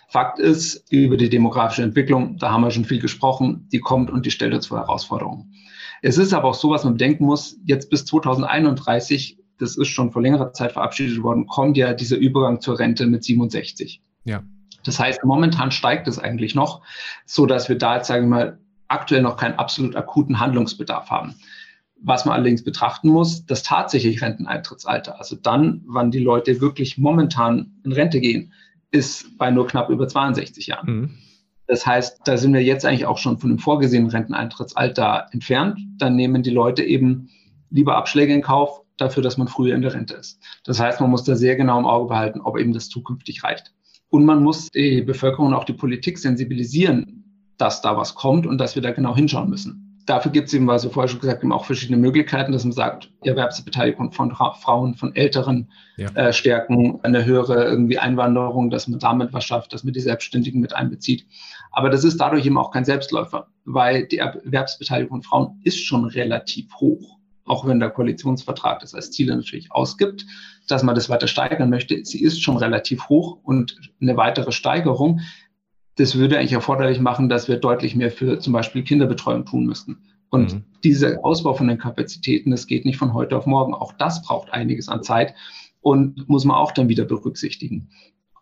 Fakt 0.08 0.38
ist, 0.38 0.90
über 0.90 1.16
die 1.16 1.28
demografische 1.28 1.82
Entwicklung, 1.82 2.38
da 2.38 2.50
haben 2.50 2.62
wir 2.62 2.70
schon 2.70 2.86
viel 2.86 2.98
gesprochen, 2.98 3.68
die 3.70 3.78
kommt 3.78 4.10
und 4.10 4.24
die 4.24 4.30
stellt 4.30 4.54
uns 4.54 4.66
vor 4.66 4.78
Herausforderungen. 4.78 5.52
Es 6.00 6.16
ist 6.16 6.32
aber 6.32 6.48
auch 6.48 6.54
so, 6.54 6.70
was 6.70 6.84
man 6.84 6.94
bedenken 6.94 7.24
muss, 7.24 7.58
jetzt 7.64 7.90
bis 7.90 8.06
2031, 8.06 9.38
das 9.58 9.76
ist 9.76 9.88
schon 9.88 10.10
vor 10.10 10.22
längerer 10.22 10.52
Zeit 10.52 10.72
verabschiedet 10.72 11.22
worden, 11.22 11.46
kommt 11.46 11.76
ja 11.76 11.92
dieser 11.92 12.16
Übergang 12.16 12.60
zur 12.60 12.78
Rente 12.78 13.06
mit 13.06 13.22
67. 13.22 14.02
Ja. 14.24 14.42
Das 14.88 14.98
heißt, 14.98 15.22
momentan 15.22 15.70
steigt 15.70 16.08
es 16.08 16.18
eigentlich 16.18 16.54
noch, 16.54 16.80
so 17.26 17.44
dass 17.44 17.68
wir 17.68 17.76
da 17.76 17.96
jetzt, 17.96 18.06
sagen 18.06 18.24
wir 18.24 18.36
mal, 18.36 18.58
aktuell 18.88 19.20
noch 19.20 19.36
keinen 19.36 19.58
absolut 19.58 19.96
akuten 19.96 20.40
Handlungsbedarf 20.40 21.10
haben. 21.10 21.34
Was 22.00 22.24
man 22.24 22.32
allerdings 22.32 22.64
betrachten 22.64 23.10
muss, 23.10 23.44
das 23.44 23.62
tatsächliche 23.62 24.22
Renteneintrittsalter, 24.22 25.18
also 25.18 25.36
dann, 25.36 25.82
wann 25.86 26.10
die 26.10 26.20
Leute 26.20 26.62
wirklich 26.62 26.96
momentan 26.96 27.74
in 27.84 27.92
Rente 27.92 28.18
gehen, 28.18 28.54
ist 28.90 29.36
bei 29.36 29.50
nur 29.50 29.66
knapp 29.66 29.90
über 29.90 30.08
62 30.08 30.68
Jahren. 30.68 30.90
Mhm. 30.90 31.18
Das 31.66 31.86
heißt, 31.86 32.22
da 32.24 32.38
sind 32.38 32.54
wir 32.54 32.64
jetzt 32.64 32.86
eigentlich 32.86 33.04
auch 33.04 33.18
schon 33.18 33.36
von 33.36 33.50
dem 33.50 33.58
vorgesehenen 33.58 34.08
Renteneintrittsalter 34.08 35.26
entfernt. 35.32 35.78
Dann 35.98 36.16
nehmen 36.16 36.42
die 36.42 36.48
Leute 36.48 36.82
eben 36.82 37.28
lieber 37.68 37.96
Abschläge 37.96 38.32
in 38.32 38.40
Kauf 38.40 38.80
dafür, 38.96 39.22
dass 39.22 39.36
man 39.36 39.48
früher 39.48 39.74
in 39.74 39.82
der 39.82 39.92
Rente 39.92 40.14
ist. 40.14 40.40
Das 40.64 40.80
heißt, 40.80 41.02
man 41.02 41.10
muss 41.10 41.24
da 41.24 41.36
sehr 41.36 41.56
genau 41.56 41.78
im 41.78 41.84
Auge 41.84 42.08
behalten, 42.08 42.40
ob 42.40 42.58
eben 42.58 42.72
das 42.72 42.88
zukünftig 42.88 43.44
reicht. 43.44 43.74
Und 44.10 44.24
man 44.24 44.42
muss 44.42 44.68
die 44.70 45.02
Bevölkerung 45.02 45.48
und 45.48 45.54
auch 45.54 45.64
die 45.64 45.74
Politik 45.74 46.18
sensibilisieren, 46.18 47.24
dass 47.58 47.82
da 47.82 47.96
was 47.96 48.14
kommt 48.14 48.46
und 48.46 48.58
dass 48.58 48.74
wir 48.74 48.82
da 48.82 48.92
genau 48.92 49.14
hinschauen 49.14 49.50
müssen. 49.50 49.84
dafür 50.06 50.32
gibt 50.32 50.48
es 50.48 50.54
eben, 50.54 50.66
was 50.66 50.82
du 50.82 50.88
vorher 50.88 51.08
schon 51.08 51.20
gesagt 51.20 51.42
haben, 51.42 51.52
auch 51.52 51.66
verschiedene 51.66 51.98
Möglichkeiten, 51.98 52.52
dass 52.52 52.64
man 52.64 52.72
sagt, 52.72 53.10
Erwerbsbeteiligung 53.24 54.12
von 54.12 54.34
Frauen, 54.34 54.94
von 54.94 55.14
Älteren 55.14 55.68
ja. 55.98 56.08
äh, 56.14 56.32
stärken, 56.32 56.98
eine 57.02 57.26
höhere 57.26 57.64
irgendwie 57.64 57.98
Einwanderung, 57.98 58.70
dass 58.70 58.88
man 58.88 59.00
damit 59.00 59.34
was 59.34 59.44
schafft, 59.44 59.72
dass 59.74 59.84
man 59.84 59.92
die 59.92 60.00
Selbstständigen 60.00 60.60
mit 60.60 60.74
einbezieht. 60.74 61.26
Aber 61.72 61.90
das 61.90 62.04
ist 62.04 62.18
dadurch 62.18 62.46
eben 62.46 62.56
auch 62.56 62.70
kein 62.70 62.86
Selbstläufer, 62.86 63.48
weil 63.66 64.06
die 64.06 64.18
Erwerbsbeteiligung 64.18 65.22
von 65.22 65.22
Frauen 65.22 65.60
ist 65.64 65.84
schon 65.84 66.06
relativ 66.06 66.72
hoch. 66.76 67.17
Auch 67.48 67.66
wenn 67.66 67.80
der 67.80 67.90
Koalitionsvertrag 67.90 68.80
das 68.80 68.94
als 68.94 69.10
Ziele 69.10 69.34
natürlich 69.34 69.72
ausgibt, 69.72 70.26
dass 70.68 70.82
man 70.82 70.94
das 70.94 71.08
weiter 71.08 71.26
steigern 71.26 71.70
möchte. 71.70 72.04
Sie 72.04 72.22
ist 72.22 72.42
schon 72.42 72.56
relativ 72.56 73.08
hoch 73.08 73.38
und 73.42 73.76
eine 74.00 74.16
weitere 74.16 74.52
Steigerung 74.52 75.20
das 75.98 76.16
würde 76.16 76.38
eigentlich 76.38 76.52
erforderlich 76.52 77.00
machen, 77.00 77.28
dass 77.28 77.48
wir 77.48 77.56
deutlich 77.56 77.96
mehr 77.96 78.12
für 78.12 78.38
zum 78.38 78.52
Beispiel 78.52 78.84
Kinderbetreuung 78.84 79.44
tun 79.44 79.66
müssten. 79.66 79.98
Und 80.30 80.54
mhm. 80.54 80.64
dieser 80.84 81.24
Ausbau 81.24 81.54
von 81.54 81.66
den 81.66 81.78
Kapazitäten, 81.78 82.52
das 82.52 82.66
geht 82.66 82.84
nicht 82.84 82.98
von 82.98 83.14
heute 83.14 83.36
auf 83.36 83.46
morgen. 83.46 83.74
Auch 83.74 83.92
das 83.92 84.22
braucht 84.22 84.52
einiges 84.52 84.88
an 84.88 85.02
Zeit 85.02 85.34
und 85.80 86.28
muss 86.28 86.44
man 86.44 86.56
auch 86.56 86.70
dann 86.70 86.88
wieder 86.88 87.04
berücksichtigen. 87.04 87.88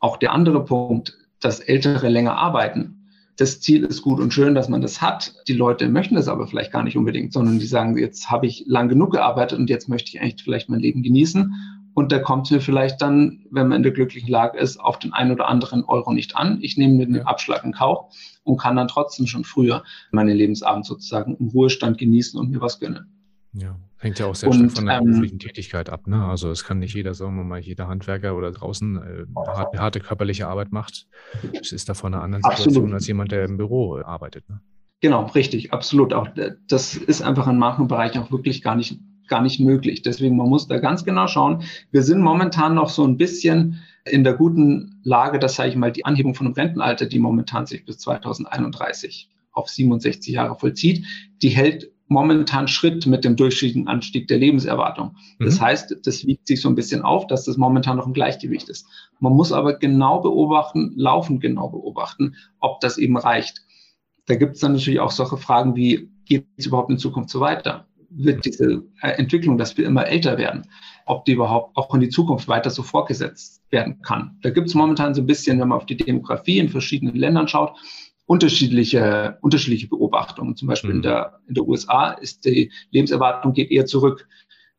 Auch 0.01 0.19
der 0.19 0.33
andere 0.33 0.65
Punkt, 0.65 1.17
dass 1.41 1.61
Ältere 1.61 2.09
länger 2.11 2.37
arbeiten. 2.37 2.96
Das 3.37 3.61
Ziel 3.61 3.85
ist 3.85 4.03
gut 4.03 4.19
und 4.19 4.33
schön, 4.33 4.55
dass 4.55 4.69
man 4.69 4.81
das 4.81 5.03
hat. 5.03 5.35
Die 5.47 5.53
Leute 5.53 5.89
möchten 5.89 6.15
das 6.15 6.29
aber 6.29 6.47
vielleicht 6.47 6.73
gar 6.73 6.83
nicht 6.83 6.97
unbedingt, 6.97 7.33
sondern 7.35 7.59
die 7.59 7.67
sagen, 7.67 7.99
jetzt 7.99 8.31
habe 8.31 8.47
ich 8.47 8.65
lang 8.67 8.89
genug 8.89 9.13
gearbeitet 9.13 9.59
und 9.59 9.69
jetzt 9.69 9.89
möchte 9.89 10.11
ich 10.11 10.21
eigentlich 10.21 10.43
vielleicht 10.43 10.71
mein 10.71 10.81
Leben 10.81 11.03
genießen 11.03 11.55
und 11.97 12.13
da 12.13 12.19
kommt 12.19 12.51
mir 12.51 12.61
vielleicht 12.61 13.01
dann, 13.01 13.47
wenn 13.51 13.69
man 13.69 13.79
in 13.79 13.83
der 13.83 13.93
glücklichen 13.93 14.29
Lage 14.29 14.59
ist, 14.59 14.79
auf 14.79 14.99
den 14.99 15.15
einen 15.15 15.31
oder 15.31 15.49
anderen 15.49 15.83
Euro 15.85 16.13
nicht 16.13 16.37
an. 16.37 16.59
Ich 16.61 16.77
nehme 16.77 16.93
mir 16.93 17.07
den 17.07 17.27
Abschlag 17.27 17.65
in 17.65 17.73
Kauf 17.73 18.15
und 18.45 18.59
kann 18.59 18.77
dann 18.77 18.87
trotzdem 18.87 19.27
schon 19.27 19.45
früher 19.45 19.83
meine 20.11 20.35
Lebensabend 20.35 20.85
sozusagen 20.85 21.37
im 21.37 21.49
Ruhestand 21.49 21.97
genießen 21.97 22.39
und 22.39 22.51
mir 22.51 22.61
was 22.61 22.81
gönnen. 22.81 23.16
Ja, 23.59 23.79
hängt 23.99 24.19
ja 24.19 24.27
auch 24.27 24.35
sehr 24.35 24.53
stark 24.53 24.73
von 24.73 24.87
der 24.87 24.99
ähm, 24.99 25.05
beruflichen 25.05 25.39
Tätigkeit 25.39 25.89
ab. 25.89 26.07
Ne? 26.07 26.23
Also 26.25 26.51
es 26.51 26.65
kann 26.65 26.79
nicht 26.79 26.95
jeder, 26.95 27.15
sagen 27.15 27.37
wir 27.37 27.45
mal, 27.45 27.61
jeder 27.61 27.89
Handwerker 27.89 28.37
oder 28.37 28.53
draußen 28.53 28.97
äh, 28.97 29.25
harte, 29.47 29.79
harte, 29.79 30.01
körperliche 30.01 30.47
Arbeit 30.47 30.73
macht. 30.73 31.07
Es 31.59 31.73
ist 31.73 31.89
da 31.89 31.95
von 31.95 32.13
einer 32.13 32.23
anderen 32.23 32.43
Situation 32.43 32.77
absolut. 32.77 32.95
als 32.95 33.07
jemand, 33.07 33.33
der 33.33 33.45
im 33.45 33.57
Büro 33.57 33.97
arbeitet. 33.97 34.49
Ne? 34.51 34.61
Genau, 35.01 35.27
richtig, 35.27 35.73
absolut. 35.73 36.13
Auch 36.13 36.29
das 36.69 36.97
ist 36.97 37.23
einfach 37.23 37.47
in 37.49 37.59
manchen 37.59 37.89
Bereichen 37.89 38.19
auch 38.19 38.31
wirklich 38.31 38.63
gar 38.63 38.77
nicht 38.77 38.99
gar 39.29 39.43
nicht 39.43 39.59
möglich. 39.59 40.03
Deswegen, 40.03 40.37
man 40.37 40.49
muss 40.49 40.69
da 40.69 40.79
ganz 40.79 41.05
genau 41.05 41.27
schauen. 41.27 41.65
Wir 41.91 42.03
sind 42.03 42.21
momentan 42.21 42.75
noch 42.75 42.89
so 42.89 43.05
ein 43.05 43.17
bisschen 43.17 43.83
in 44.05 44.23
der 44.23 44.35
guten 44.35 45.01
Lage, 45.03 45.39
dass, 45.41 45.57
sage 45.57 45.71
ich 45.71 45.77
mal, 45.77 45.91
die 45.91 46.05
Anhebung 46.05 46.35
von 46.35 46.47
einem 46.47 46.55
Rentenalter, 46.55 47.07
die 47.07 47.19
momentan 47.19 47.67
sich 47.67 47.85
bis 47.85 47.99
2031 47.99 49.29
auf 49.53 49.69
67 49.69 50.35
Jahre 50.35 50.57
vollzieht, 50.57 51.05
die 51.43 51.49
hält 51.49 51.91
momentan 52.09 52.69
Schritt 52.69 53.07
mit 53.07 53.25
dem 53.25 53.37
durchschnittlichen 53.37 53.89
Anstieg 53.89 54.29
der 54.29 54.39
Lebenserwartung. 54.39 55.17
Das 55.39 55.59
mhm. 55.59 55.65
heißt, 55.65 55.97
das 56.05 56.27
wiegt 56.27 56.47
sich 56.47 56.61
so 56.61 56.69
ein 56.69 56.75
bisschen 56.75 57.03
auf, 57.03 57.27
dass 57.27 57.45
das 57.45 57.57
momentan 57.57 57.97
noch 57.97 58.07
im 58.07 58.13
Gleichgewicht 58.13 58.69
ist. 58.69 58.87
Man 59.19 59.33
muss 59.33 59.53
aber 59.53 59.75
genau 59.75 60.21
beobachten, 60.21 60.93
laufend 60.97 61.41
genau 61.41 61.69
beobachten, 61.69 62.37
ob 62.61 62.81
das 62.81 62.99
eben 62.99 63.17
reicht. 63.17 63.63
Da 64.27 64.37
gibt 64.37 64.55
es 64.55 64.61
dann 64.61 64.73
natürlich 64.73 65.01
auch 65.01 65.11
solche 65.11 65.37
Fragen 65.37 65.77
wie, 65.77 66.11
geht 66.25 66.47
es 66.57 66.67
überhaupt 66.67 66.91
in 66.91 66.99
Zukunft 66.99 67.31
so 67.31 67.41
weiter? 67.41 67.87
wird 68.11 68.45
diese 68.45 68.83
äh, 69.03 69.11
Entwicklung, 69.13 69.59
dass 69.59 69.77
wir 69.77 69.87
immer 69.87 70.07
älter 70.07 70.39
werden, 70.39 70.67
ob 71.05 71.25
die 71.25 71.33
überhaupt 71.33 71.77
auch 71.77 71.93
in 71.95 72.01
die 72.01 72.09
Zukunft 72.09 72.49
weiter 72.49 72.71
so 72.71 72.83
fortgesetzt 72.83 73.63
werden 73.71 74.01
kann. 74.03 74.39
Da 74.43 74.51
gibt 74.51 74.69
es 74.69 74.75
momentan 74.75 75.15
so 75.15 75.23
ein 75.23 75.27
bisschen, 75.27 75.61
wenn 75.61 75.69
man 75.69 75.79
auf 75.79 75.87
die 75.87 75.97
Demografie 75.97 76.59
in 76.59 76.69
verschiedenen 76.69 77.15
Ländern 77.15 77.49
schaut, 77.49 77.77
unterschiedliche, 78.27 79.39
unterschiedliche 79.41 79.89
Beobachtungen. 79.89 80.57
Zum 80.57 80.69
Beispiel 80.69 80.91
mhm. 80.91 80.97
in, 80.97 81.03
der, 81.03 81.41
in 81.49 81.55
der 81.55 81.67
USA 81.67 82.13
ist 82.13 82.45
die 82.45 82.73
Lebenserwartung 82.91 83.53
geht 83.53 83.71
eher 83.71 83.87
zurück. 83.87 84.29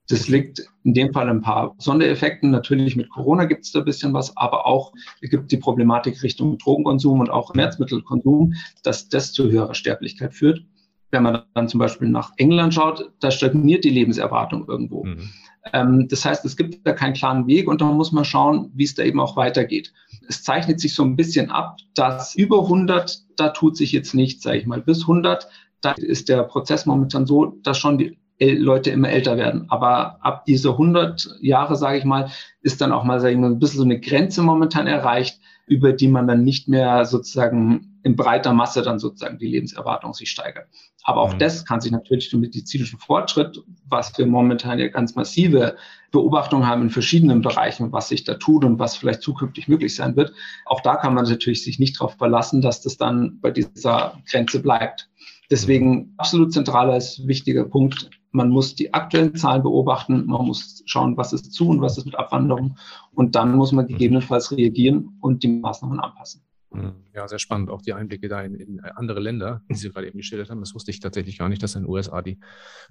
Das 0.10 0.30
liegt 0.30 0.62
in 0.84 0.94
dem 0.94 1.12
Fall 1.12 1.30
ein 1.30 1.42
paar 1.42 1.75
Sondereffekten. 1.80 2.50
Natürlich 2.50 2.96
mit 2.96 3.10
Corona 3.10 3.44
gibt 3.44 3.66
es 3.66 3.72
da 3.74 3.80
ein 3.80 3.86
bisschen 3.86 4.13
was, 4.13 4.36
aber 4.38 4.66
auch 4.66 4.94
es 5.20 5.30
gibt 5.30 5.51
die 5.51 5.58
Problematik 5.58 6.24
Richtung 6.24 6.58
Drogenkonsum 6.58 7.20
und 7.20 7.30
auch 7.30 7.54
Schmerzmittelkonsum, 7.54 8.54
dass 8.84 9.10
das 9.10 9.34
zu 9.34 9.50
höherer 9.50 9.74
Sterblichkeit 9.74 10.34
führt 10.34 10.63
wenn 11.12 11.24
man 11.24 11.44
dann 11.54 11.70
zum 11.70 11.80
Beispiel 11.80 12.10
nach 12.10 12.32
England 12.38 12.74
schaut, 12.74 13.12
da 13.20 13.32
stagniert 13.32 13.84
die 13.86 13.89
Lebenserwartung 13.89 14.68
irgendwo. 14.68 15.06
Mhm. 15.06 15.30
Ähm, 15.74 16.08
das 16.08 16.26
heißt, 16.26 16.46
es 16.46 16.58
gibt 16.58 16.86
da 16.86 16.94
keinen 16.94 17.14
klaren 17.14 17.48
Weg 17.48 17.68
und 17.68 17.82
da 17.82 17.86
muss 17.86 18.12
man 18.12 18.26
schauen, 18.26 18.72
wie 18.74 18.84
es 18.84 18.96
da 18.96 19.04
eben 19.04 19.20
auch 19.20 19.36
weitergeht. 19.36 19.94
Es 20.28 20.44
zeichnet 20.44 20.80
sich 20.80 20.94
so 20.96 21.04
ein 21.04 21.16
bisschen 21.16 21.50
ab, 21.50 21.78
dass 21.96 22.36
über 22.36 22.64
100, 22.64 23.24
da 23.38 23.50
tut 23.50 23.78
sich 23.78 23.92
jetzt 23.92 24.13
nichts, 24.13 24.44
sage 24.44 24.58
ich 24.58 24.65
mal. 24.65 24.82
Bis 24.82 25.02
100, 25.02 25.48
da 25.82 25.91
ist 25.91 26.30
der 26.30 26.44
Prozess 26.44 26.86
momentan 26.86 27.26
so, 27.26 27.58
dass 27.63 27.78
schon 27.78 27.98
die 27.98 28.18
Leute 28.39 28.91
immer 28.91 29.10
älter 29.10 29.38
werden. 29.38 29.65
Aber 29.70 30.24
ab 30.24 30.46
diese 30.46 30.70
100 30.72 31.38
Jahre, 31.41 31.76
sage 31.76 31.98
ich 31.98 32.06
mal, 32.06 32.30
ist 32.62 32.82
dann 32.82 32.91
auch 32.91 33.04
mal, 33.04 33.20
sage 33.20 33.34
ich 33.34 33.39
mal, 33.39 33.50
ein 33.50 33.60
bisschen 33.60 33.80
so 33.80 33.86
eine 33.86 34.00
Grenze 34.00 34.44
momentan 34.44 34.88
erreicht, 34.88 35.39
über 35.67 35.93
die 35.93 36.08
man 36.08 36.27
dann 36.27 36.43
nicht 36.43 36.67
mehr 36.67 37.06
sozusagen 37.06 37.99
in 38.03 38.15
breiter 38.15 38.53
Masse 38.53 38.82
dann 38.82 38.99
sozusagen 38.99 39.38
die 39.38 39.47
Lebenserwartung 39.47 40.13
sich 40.13 40.32
steigert. 40.32 40.67
Aber 41.03 41.21
auch 41.21 41.34
mhm. 41.34 41.39
das 41.39 41.65
kann 41.65 41.82
sich 41.82 41.91
natürlich 41.91 42.30
durch 42.30 42.41
medizinischen 42.41 42.99
Fortschritt, 42.99 43.62
was 43.88 44.17
wir 44.17 44.25
momentan 44.25 44.80
ja 44.80 44.88
ganz 44.88 45.15
massive 45.15 45.75
Beobachtungen 46.12 46.65
haben 46.65 46.84
in 46.84 46.89
verschiedenen 46.89 47.41
Bereichen, 47.41 47.91
was 47.91 48.08
sich 48.08 48.23
da 48.23 48.36
tut 48.36 48.63
und 48.63 48.80
was 48.80 48.95
vielleicht 48.95 49.21
zukünftig 49.21 49.67
möglich 49.67 49.93
sein 49.93 50.15
wird. 50.15 50.32
Auch 50.65 50.82
da 50.82 50.95
kann 50.95 51.13
man 51.13 51.25
natürlich 51.25 51.63
sich 51.63 51.80
nicht 51.80 51.99
darauf 51.99 52.15
verlassen, 52.15 52.62
dass 52.62 52.82
das 52.82 52.97
dann 52.97 53.39
bei 53.41 53.51
dieser 53.51 54.21
Grenze 54.30 54.62
bleibt. 54.62 55.10
Deswegen 55.50 55.92
mhm. 55.92 56.14
absolut 56.18 56.54
zentraler 56.54 56.98
ist 56.98 57.28
wichtiger 57.28 57.64
Punkt. 57.64 58.10
Man 58.32 58.50
muss 58.50 58.76
die 58.76 58.94
aktuellen 58.94 59.36
Zahlen 59.36 59.64
beobachten. 59.64 60.26
Man 60.26 60.46
muss 60.46 60.84
schauen, 60.86 61.18
was 61.18 61.34
ist 61.34 61.54
zu 61.54 61.70
und 61.70 61.82
was 61.82 61.98
ist 61.98 62.06
mit 62.06 62.16
Abwanderung. 62.16 62.78
Und 63.14 63.36
dann 63.36 63.56
muss 63.56 63.72
man 63.72 63.88
gegebenenfalls 63.88 64.52
reagieren 64.52 65.18
und 65.22 65.44
die 65.44 65.48
Maßnahmen 65.48 66.00
anpassen. 66.00 66.42
Mhm. 66.71 66.93
Ja, 67.13 67.27
sehr 67.27 67.39
spannend. 67.39 67.69
Auch 67.69 67.82
die 67.82 67.93
Einblicke 67.93 68.27
da 68.27 68.41
in, 68.41 68.56
in, 68.56 68.80
andere 68.82 69.19
Länder, 69.19 69.62
die 69.69 69.75
Sie 69.75 69.89
gerade 69.89 70.08
eben 70.08 70.17
geschildert 70.17 70.49
haben. 70.49 70.60
Das 70.60 70.75
wusste 70.75 70.91
ich 70.91 70.99
tatsächlich 70.99 71.38
gar 71.38 71.49
nicht, 71.49 71.63
dass 71.63 71.75
in 71.75 71.84
den 71.84 71.89
USA 71.89 72.21
die 72.21 72.39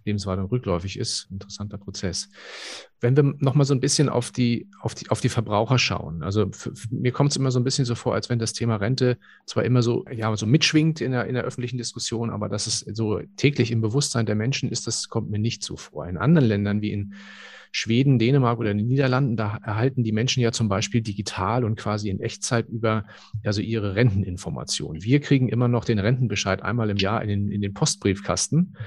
Lebenswartung 0.04 0.46
rückläufig 0.46 0.98
ist. 0.98 1.28
Interessanter 1.30 1.76
Prozess. 1.76 2.28
Wenn 3.00 3.16
wir 3.16 3.34
nochmal 3.38 3.66
so 3.66 3.74
ein 3.74 3.80
bisschen 3.80 4.08
auf 4.08 4.30
die, 4.30 4.70
auf 4.80 4.94
die, 4.94 5.10
auf 5.10 5.20
die 5.20 5.28
Verbraucher 5.28 5.78
schauen. 5.78 6.22
Also 6.22 6.50
für, 6.52 6.74
für, 6.74 6.88
mir 6.90 7.12
kommt 7.12 7.30
es 7.30 7.36
immer 7.36 7.50
so 7.50 7.60
ein 7.60 7.64
bisschen 7.64 7.84
so 7.84 7.94
vor, 7.94 8.14
als 8.14 8.30
wenn 8.30 8.38
das 8.38 8.54
Thema 8.54 8.76
Rente 8.76 9.18
zwar 9.44 9.64
immer 9.64 9.82
so, 9.82 10.04
ja, 10.10 10.34
so 10.36 10.46
mitschwingt 10.46 11.00
in 11.00 11.12
der, 11.12 11.26
in 11.26 11.34
der 11.34 11.44
öffentlichen 11.44 11.76
Diskussion, 11.76 12.30
aber 12.30 12.48
dass 12.48 12.66
es 12.66 12.80
so 12.80 13.20
täglich 13.36 13.70
im 13.70 13.82
Bewusstsein 13.82 14.26
der 14.26 14.34
Menschen 14.36 14.70
ist, 14.70 14.86
das 14.86 15.08
kommt 15.08 15.30
mir 15.30 15.38
nicht 15.38 15.62
so 15.62 15.76
vor. 15.76 16.06
In 16.06 16.16
anderen 16.16 16.48
Ländern 16.48 16.80
wie 16.80 16.92
in 16.92 17.14
Schweden, 17.78 18.18
Dänemark 18.18 18.58
oder 18.58 18.72
den 18.72 18.86
Niederlanden, 18.86 19.36
da 19.36 19.58
erhalten 19.62 20.02
die 20.02 20.12
Menschen 20.12 20.42
ja 20.42 20.50
zum 20.50 20.66
Beispiel 20.66 21.02
digital 21.02 21.62
und 21.62 21.76
quasi 21.76 22.08
in 22.08 22.20
Echtzeit 22.20 22.70
über 22.70 23.04
also 23.44 23.60
ihre 23.60 23.94
Renteninformationen. 23.94 25.02
Wir 25.02 25.20
kriegen 25.20 25.50
immer 25.50 25.68
noch 25.68 25.84
den 25.84 25.98
Rentenbescheid 25.98 26.62
einmal 26.62 26.88
im 26.88 26.96
Jahr 26.96 27.20
in 27.20 27.28
den, 27.28 27.50
in 27.50 27.60
den 27.60 27.74
Postbriefkasten. 27.74 28.78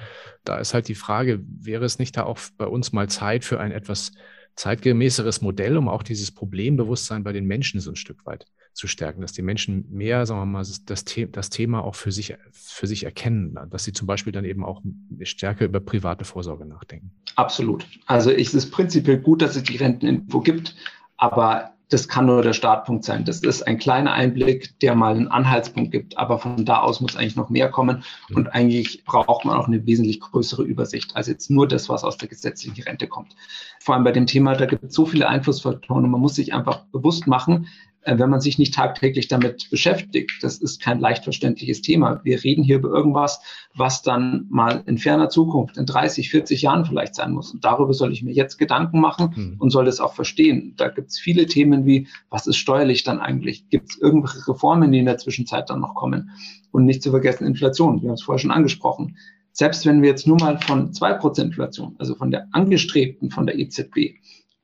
Da 0.44 0.58
ist 0.58 0.74
halt 0.74 0.88
die 0.88 0.96
Frage, 0.96 1.40
wäre 1.46 1.86
es 1.86 2.00
nicht 2.00 2.18
da 2.18 2.24
auch 2.24 2.40
bei 2.58 2.66
uns 2.66 2.92
mal 2.92 3.08
Zeit 3.08 3.46
für 3.46 3.60
ein 3.60 3.72
etwas 3.72 4.12
zeitgemäßeres 4.56 5.42
Modell, 5.42 5.78
um 5.78 5.88
auch 5.88 6.02
dieses 6.02 6.32
Problembewusstsein 6.32 7.24
bei 7.24 7.32
den 7.32 7.46
Menschen 7.46 7.80
so 7.82 7.92
ein 7.92 7.96
Stück 7.96 8.26
weit 8.26 8.48
zu 8.74 8.88
stärken, 8.88 9.22
dass 9.22 9.34
die 9.34 9.42
Menschen 9.42 9.86
mehr, 9.92 10.26
sagen 10.26 10.42
wir 10.42 10.46
mal, 10.46 10.60
das, 10.60 11.04
The 11.08 11.30
das 11.32 11.50
Thema 11.50 11.84
auch 11.84 11.96
für 11.96 12.12
sich, 12.12 12.36
für 12.52 12.88
sich 12.88 13.04
erkennen, 13.04 13.58
dass 13.70 13.84
sie 13.84 13.94
zum 13.94 14.08
Beispiel 14.08 14.32
dann 14.32 14.46
eben 14.46 14.64
auch 14.64 14.82
stärker 15.24 15.66
über 15.66 15.80
private 15.80 16.26
Vorsorge 16.26 16.66
nachdenken. 16.66 17.12
Absolut. 17.36 17.86
Also 18.06 18.32
es 18.32 18.54
ist 18.54 18.72
prinzipiell 18.72 19.20
gut, 19.20 19.42
dass 19.42 19.56
es 19.56 19.64
die 19.64 19.78
Renteninfo 19.78 20.42
gibt, 20.42 20.76
aber 21.18 21.74
das 21.90 22.08
kann 22.08 22.28
nur 22.28 22.44
der 22.44 22.54
Startpunkt 22.54 23.04
sein. 23.04 23.26
Das 23.26 23.40
ist 23.40 23.64
ein 23.64 23.80
kleiner 23.80 24.14
Einblick, 24.14 24.80
der 24.80 24.94
mal 24.96 25.16
einen 25.16 25.28
Anhaltspunkt 25.28 25.92
gibt. 25.92 26.18
Aber 26.18 26.38
von 26.38 26.64
da 26.64 26.82
aus 26.82 27.02
muss 27.02 27.16
eigentlich 27.16 27.36
noch 27.36 27.50
mehr 27.50 27.70
kommen. 27.70 28.04
Und 28.34 28.48
eigentlich 28.48 29.04
braucht 29.06 29.44
man 29.44 29.58
auch 29.58 29.68
eine 29.68 29.86
wesentlich 29.88 30.20
größere 30.20 30.64
Übersicht 30.64 31.16
als 31.16 31.28
jetzt 31.28 31.50
nur 31.50 31.68
das, 31.68 31.90
was 31.90 32.04
aus 32.04 32.18
der 32.18 32.30
gesetzlichen 32.30 32.84
Rente 32.84 33.08
kommt. 33.08 33.36
Vor 33.80 33.96
allem 33.96 34.04
bei 34.04 34.12
dem 34.12 34.28
Thema, 34.28 34.54
da 34.54 34.68
gibt 34.68 34.84
es 34.84 34.94
so 34.94 35.06
viele 35.06 35.28
Einflussfaktoren 35.28 36.06
und 36.06 36.12
man 36.12 36.22
muss 36.22 36.36
sich 36.36 36.54
einfach 36.54 36.86
bewusst 36.92 37.26
machen, 37.26 37.68
wenn 38.06 38.30
man 38.30 38.42
sich 38.42 38.58
nicht 38.58 38.74
tagtäglich 38.74 39.28
damit 39.28 39.70
beschäftigt. 39.70 40.32
Das 40.42 40.58
ist 40.58 40.82
kein 40.82 41.00
leicht 41.00 41.24
verständliches 41.24 41.82
Thema. 41.82 42.22
Wir 42.24 42.44
reden 42.44 42.64
hier 42.64 42.78
über 42.78 42.90
irgendwas, 42.90 43.42
was 43.76 44.02
dann 44.02 44.46
mal 44.50 44.84
in 44.86 44.98
ferner 44.98 45.30
Zukunft, 45.30 45.78
in 45.78 45.86
30, 45.86 46.30
40 46.30 46.62
Jahren 46.62 46.86
vielleicht 46.86 47.16
sein 47.16 47.32
muss. 47.32 47.52
Und 47.54 47.66
darüber 47.66 47.94
soll 47.94 48.14
ich 48.14 48.24
mir 48.24 48.34
jetzt 48.34 48.58
Gedanken 48.58 49.00
machen 49.00 49.36
hm. 49.36 49.56
und 49.60 49.70
soll 49.72 49.86
das 49.86 50.00
auch 50.00 50.14
verstehen. 50.14 50.74
Da 50.78 50.88
gibt 50.88 51.10
es 51.10 51.20
viele 51.20 51.46
Themen 51.46 51.86
wie, 51.86 52.08
was 52.30 52.48
ist 52.48 52.58
steuerlich 52.58 53.04
dann 53.04 53.20
eigentlich? 53.20 53.70
Gibt 53.70 53.92
es 53.92 53.98
irgendwelche 54.00 54.48
Reformen, 54.48 54.92
die 54.92 55.00
in 55.00 55.06
der 55.06 55.18
Zwischenzeit 55.18 55.70
dann 55.70 55.82
noch 55.82 55.96
kommen? 55.96 56.32
Und 56.72 56.86
nicht 56.86 57.04
zu 57.04 57.12
vergessen 57.12 57.48
Inflation. 57.48 58.02
Wir 58.02 58.10
haben 58.10 58.16
es 58.16 58.24
vorher 58.24 58.40
schon 58.40 58.52
angesprochen. 58.52 59.18
Selbst 59.52 59.86
wenn 59.86 60.02
wir 60.02 60.10
jetzt 60.10 60.28
nur 60.28 60.38
mal 60.40 60.60
von 60.60 60.94
zwei 60.94 61.14
Prozent 61.14 61.50
Inflation, 61.50 61.96
also 61.98 62.16
von 62.16 62.32
der 62.32 62.48
angestrebten, 62.52 63.32
von 63.32 63.46
der 63.46 63.58
EZB 63.58 64.16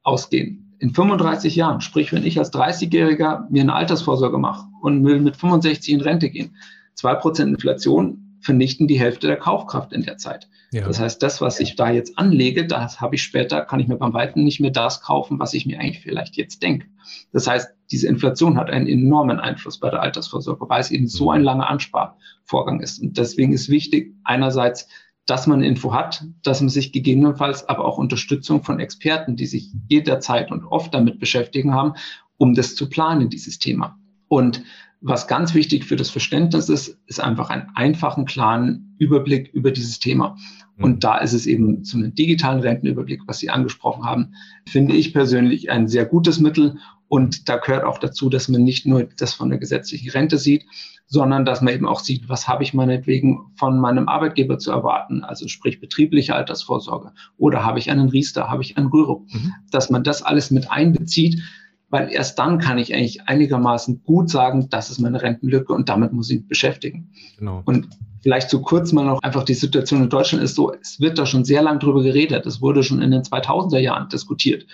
ausgehen, 0.04 0.65
in 0.80 0.94
35 0.94 1.56
Jahren, 1.56 1.82
sprich, 1.82 2.12
wenn 2.12 2.26
ich 2.26 2.38
als 2.38 2.54
30-Jähriger 2.54 3.50
mir 3.50 3.62
eine 3.62 3.74
Altersvorsorge 3.74 4.38
mache 4.38 4.68
und 4.82 5.06
will 5.06 5.20
mit 5.20 5.36
65 5.36 5.94
in 5.94 6.02
Rente 6.02 6.30
gehen, 6.30 6.56
2% 6.98 7.44
Inflation 7.44 8.26
vernichten 8.42 8.88
die 8.88 9.00
Hälfte 9.00 9.28
der 9.28 9.38
Kaufkraft 9.38 9.92
in 9.92 10.04
der 10.04 10.18
Zeit. 10.18 10.48
Ja. 10.72 10.88
Das 10.88 11.00
heißt, 11.00 11.22
das, 11.24 11.42
was 11.42 11.60
ich 11.60 11.76
da 11.76 11.90
jetzt 11.90 12.18
anlege, 12.18 12.68
das 12.68 13.02
habe 13.02 13.16
ich 13.16 13.24
später, 13.24 13.62
kann 13.62 13.80
ich 13.80 13.88
mir 13.88 13.98
beim 13.98 14.14
Weiten 14.14 14.44
nicht 14.44 14.60
mehr 14.60 14.72
das 14.72 15.02
kaufen, 15.02 15.40
was 15.40 15.54
ich 15.54 15.66
mir 15.66 15.80
eigentlich 15.80 16.02
vielleicht 16.02 16.36
jetzt 16.36 16.62
denke. 16.62 16.88
Das 17.34 17.48
heißt, 17.48 17.70
diese 17.92 18.08
Inflation 18.08 18.58
hat 18.58 18.70
einen 18.70 18.88
enormen 18.88 19.40
Einfluss 19.40 19.80
bei 19.80 19.90
der 19.90 20.02
Altersvorsorge, 20.02 20.70
weil 20.70 20.82
es 20.82 20.92
eben 20.92 21.08
so 21.08 21.32
ein 21.32 21.44
langer 21.44 21.70
Ansparvorgang 21.70 22.82
ist. 22.82 23.00
Und 23.02 23.18
deswegen 23.18 23.52
ist 23.52 23.70
wichtig, 23.70 24.14
einerseits, 24.24 24.88
dass 25.26 25.48
man 25.48 25.64
Info 25.64 25.94
hat, 25.94 26.24
dass 26.44 26.62
man 26.62 26.70
sich 26.70 26.92
gegebenenfalls 26.92 27.68
aber 27.68 27.86
auch 27.86 27.98
Unterstützung 27.98 28.64
von 28.64 28.80
Experten, 28.80 29.36
die 29.36 29.48
sich 29.48 29.72
jederzeit 29.88 30.52
und 30.52 30.66
oft 30.66 30.94
damit 30.94 31.20
beschäftigen 31.20 31.74
haben, 31.74 31.94
um 32.38 32.54
das 32.54 32.76
zu 32.76 32.90
planen, 32.90 33.30
dieses 33.30 33.60
Thema. 33.60 33.98
Und 34.28 34.64
was 35.02 35.28
ganz 35.28 35.54
wichtig 35.54 35.86
für 35.86 35.96
das 35.96 36.10
Verständnis 36.10 36.70
ist, 36.70 36.98
ist 37.06 37.20
einfach 37.20 37.50
einen 37.50 37.70
einfachen, 37.76 38.26
klaren 38.26 38.96
Überblick 38.98 39.54
über 39.54 39.72
dieses 39.72 40.00
Thema. 40.00 40.36
Und 40.78 40.96
mhm. 40.96 41.00
da 41.00 41.18
ist 41.18 41.34
es 41.34 41.46
eben 41.46 41.84
zu 41.84 41.98
einem 41.98 42.16
digitalen 42.16 42.60
Rentenüberblick, 42.60 43.22
was 43.28 43.40
Sie 43.40 43.50
angesprochen 43.50 44.04
haben, 44.04 44.34
finde 44.68 44.96
ich 44.96 45.14
persönlich 45.14 45.70
ein 45.70 45.88
sehr 45.88 46.06
gutes 46.06 46.40
Mittel. 46.40 46.80
Und 47.08 47.50
da 47.50 47.58
gehört 47.58 47.84
auch 47.84 48.00
dazu, 48.00 48.30
dass 48.30 48.48
man 48.48 48.64
nicht 48.64 48.86
nur 48.86 49.04
das 49.18 49.34
von 49.34 49.50
der 49.50 49.60
gesetzlichen 49.60 50.10
Rente 50.10 50.38
sieht, 50.38 50.66
sondern 51.08 51.46
dass 51.46 51.62
man 51.62 51.74
eben 51.74 51.88
auch 51.88 52.00
sieht, 52.00 52.30
was 52.30 52.48
habe 52.48 52.64
ich 52.64 52.74
meinetwegen 52.74 53.52
von 53.56 53.80
meinem 53.80 54.10
Arbeitgeber 54.10 54.58
zu 54.58 54.72
erwarten, 54.72 55.24
also 55.24 55.48
sprich 55.48 55.80
betriebliche 55.80 56.36
Altersvorsorge 56.36 57.12
oder 57.38 57.64
habe 57.64 57.80
ich 57.80 57.92
einen 57.92 58.10
Riester, 58.10 58.50
habe 58.50 58.64
ich 58.64 58.78
einen 58.78 58.88
Rürup, 58.88 59.32
mhm. 59.32 59.54
dass 59.72 59.90
man 59.90 60.04
das 60.04 60.24
alles 60.24 60.50
mit 60.50 60.72
einbezieht, 60.72 61.42
weil 61.90 62.12
erst 62.12 62.40
dann 62.40 62.58
kann 62.58 62.80
ich 62.80 62.94
eigentlich 62.94 63.28
einigermaßen 63.28 64.04
gut 64.04 64.30
sagen, 64.30 64.68
das 64.70 64.90
ist 64.90 65.00
meine 65.00 65.22
Rentenlücke 65.22 65.74
und 65.74 65.90
damit 65.90 66.12
muss 66.12 66.30
ich 66.32 66.40
mich 66.40 66.48
beschäftigen. 66.48 67.12
Genau. 67.38 67.62
Und 67.66 67.88
vielleicht 68.22 68.50
zu 68.50 68.62
kurz 68.62 68.92
mal 68.92 69.06
noch 69.06 69.22
einfach 69.22 69.44
die 69.44 69.54
Situation 69.54 70.02
in 70.02 70.10
Deutschland 70.10 70.44
ist 70.44 70.56
so, 70.56 70.74
es 70.74 71.00
wird 71.00 71.20
da 71.20 71.28
schon 71.28 71.46
sehr 71.46 71.62
lang 71.62 71.80
drüber 71.80 72.02
geredet. 72.02 72.48
Es 72.48 72.60
wurde 72.60 72.82
schon 72.82 73.02
in 73.02 73.12
den 73.12 73.22
2000er 73.22 73.78
Jahren 73.78 74.10
diskutiert. 74.10 74.66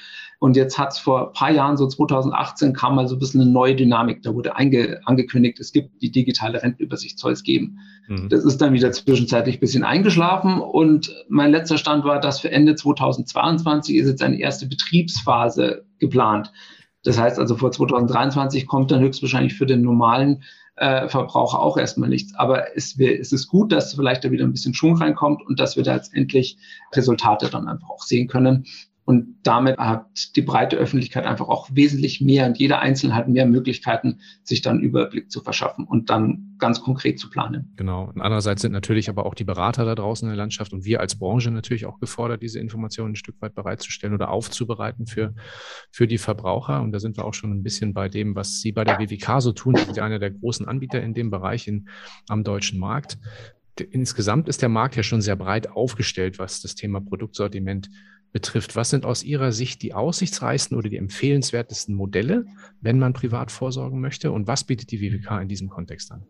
Und 0.41 0.56
jetzt 0.56 0.80
hat 0.80 0.93
es 0.93 0.97
vor 0.97 1.27
ein 1.27 1.34
paar 1.34 1.51
Jahren, 1.51 1.77
so 1.77 1.86
2018, 1.86 2.73
kam 2.73 2.95
mal 2.95 3.08
so 3.08 3.15
ein 3.15 3.19
bisschen 3.19 3.41
eine 3.41 3.51
neue 3.51 3.75
Dynamik. 3.75 4.23
Da 4.23 4.34
wurde 4.34 4.56
angekündigt, 4.56 5.60
es 5.60 5.71
gibt 5.71 6.01
die 6.01 6.12
digitale 6.12 6.63
Rentenübersicht, 6.63 7.19
soll 7.19 7.34
es 7.34 7.43
geben. 7.43 7.77
Mhm. 8.08 8.27
Das 8.27 8.43
ist 8.43 8.60
dann 8.60 8.73
wieder 8.73 8.91
zwischenzeitlich 8.91 9.58
ein 9.58 9.60
bisschen 9.60 9.84
eingeschlafen. 9.84 10.60
Und 10.60 11.13
mein 11.30 11.51
letzter 11.51 11.77
Stand 11.77 12.06
war, 12.06 12.19
dass 12.19 12.39
für 12.39 12.49
Ende 12.49 12.73
2022 12.73 13.95
ist 13.95 14.08
jetzt 14.08 14.23
eine 14.23 14.39
erste 14.39 14.65
Betriebsphase 14.65 15.86
geplant. 15.99 16.51
Das 17.04 17.19
heißt 17.19 17.38
also, 17.38 17.56
vor 17.56 17.71
2023 17.71 18.65
kommt 18.65 18.89
dann 18.89 19.01
höchstwahrscheinlich 19.01 19.54
für 19.54 19.67
den 19.67 19.84
normalen 19.84 20.41
äh, 20.75 21.08
Verbraucher 21.08 21.60
auch 21.60 21.77
erstmal 21.77 22.10
nichts. 22.10 22.34
Aber 22.34 22.75
es, 22.75 22.99
es 22.99 23.32
ist 23.32 23.47
gut, 23.47 23.71
dass 23.71 23.93
vielleicht 23.93 24.23
da 24.23 24.32
wieder 24.32 24.45
ein 24.45 24.54
bisschen 24.54 24.73
Schwung 24.73 24.97
reinkommt 24.97 25.45
und 25.45 25.60
dass 25.60 25.77
wir 25.77 25.84
da 25.84 25.95
jetzt 25.95 26.15
endlich 26.15 26.58
Resultate 26.95 27.47
dann 27.51 27.67
einfach 27.67 27.91
auch 27.91 28.01
sehen 28.01 28.27
können. 28.27 28.65
Und 29.03 29.37
damit 29.43 29.77
hat 29.77 30.05
die 30.35 30.43
breite 30.43 30.77
Öffentlichkeit 30.77 31.25
einfach 31.25 31.49
auch 31.49 31.69
wesentlich 31.73 32.21
mehr 32.21 32.45
und 32.45 32.59
jeder 32.59 32.79
Einzelne 32.79 33.15
hat 33.15 33.27
mehr 33.27 33.45
Möglichkeiten, 33.47 34.19
sich 34.43 34.61
dann 34.61 34.79
Überblick 34.79 35.31
zu 35.31 35.41
verschaffen 35.41 35.85
und 35.85 36.09
dann 36.09 36.55
ganz 36.59 36.81
konkret 36.81 37.19
zu 37.19 37.29
planen. 37.29 37.73
Genau. 37.75 38.11
Und 38.13 38.21
andererseits 38.21 38.61
sind 38.61 38.71
natürlich 38.71 39.09
aber 39.09 39.25
auch 39.25 39.33
die 39.33 39.43
Berater 39.43 39.85
da 39.85 39.95
draußen 39.95 40.27
in 40.27 40.31
der 40.31 40.37
Landschaft 40.37 40.71
und 40.71 40.85
wir 40.85 40.99
als 40.99 41.17
Branche 41.17 41.49
natürlich 41.49 41.87
auch 41.87 41.99
gefordert, 41.99 42.43
diese 42.43 42.59
Informationen 42.59 43.13
ein 43.13 43.15
Stück 43.15 43.41
weit 43.41 43.55
bereitzustellen 43.55 44.13
oder 44.13 44.29
aufzubereiten 44.29 45.07
für, 45.07 45.33
für 45.91 46.05
die 46.05 46.19
Verbraucher. 46.19 46.81
Und 46.81 46.91
da 46.91 46.99
sind 46.99 47.17
wir 47.17 47.25
auch 47.25 47.33
schon 47.33 47.51
ein 47.51 47.63
bisschen 47.63 47.93
bei 47.93 48.07
dem, 48.07 48.35
was 48.35 48.61
Sie 48.61 48.71
bei 48.71 48.83
der 48.83 48.99
WWK 48.99 49.41
so 49.41 49.51
tun. 49.51 49.75
Sie 49.75 49.85
sind 49.85 49.99
einer 49.99 50.19
der 50.19 50.31
großen 50.31 50.67
Anbieter 50.67 51.01
in 51.01 51.15
dem 51.15 51.31
Bereich 51.31 51.67
in, 51.67 51.89
am 52.29 52.43
deutschen 52.43 52.79
Markt 52.79 53.17
insgesamt 53.79 54.49
ist 54.49 54.62
der 54.62 54.69
Markt 54.69 54.95
ja 54.95 55.03
schon 55.03 55.21
sehr 55.21 55.36
breit 55.36 55.69
aufgestellt, 55.69 56.39
was 56.39 56.62
das 56.62 56.75
Thema 56.75 56.99
Produktsortiment 56.99 57.89
betrifft. 58.31 58.75
Was 58.75 58.89
sind 58.89 59.05
aus 59.05 59.23
Ihrer 59.23 59.51
Sicht 59.51 59.81
die 59.81 59.93
aussichtsreichsten 59.93 60.77
oder 60.77 60.89
die 60.89 60.97
empfehlenswertesten 60.97 61.95
Modelle, 61.95 62.45
wenn 62.81 62.99
man 62.99 63.13
privat 63.13 63.51
vorsorgen 63.51 63.99
möchte? 63.99 64.31
Und 64.31 64.47
was 64.47 64.63
bietet 64.63 64.91
die 64.91 65.01
WWK 65.01 65.41
in 65.41 65.47
diesem 65.47 65.69
Kontext 65.69 66.12
an? 66.12 66.25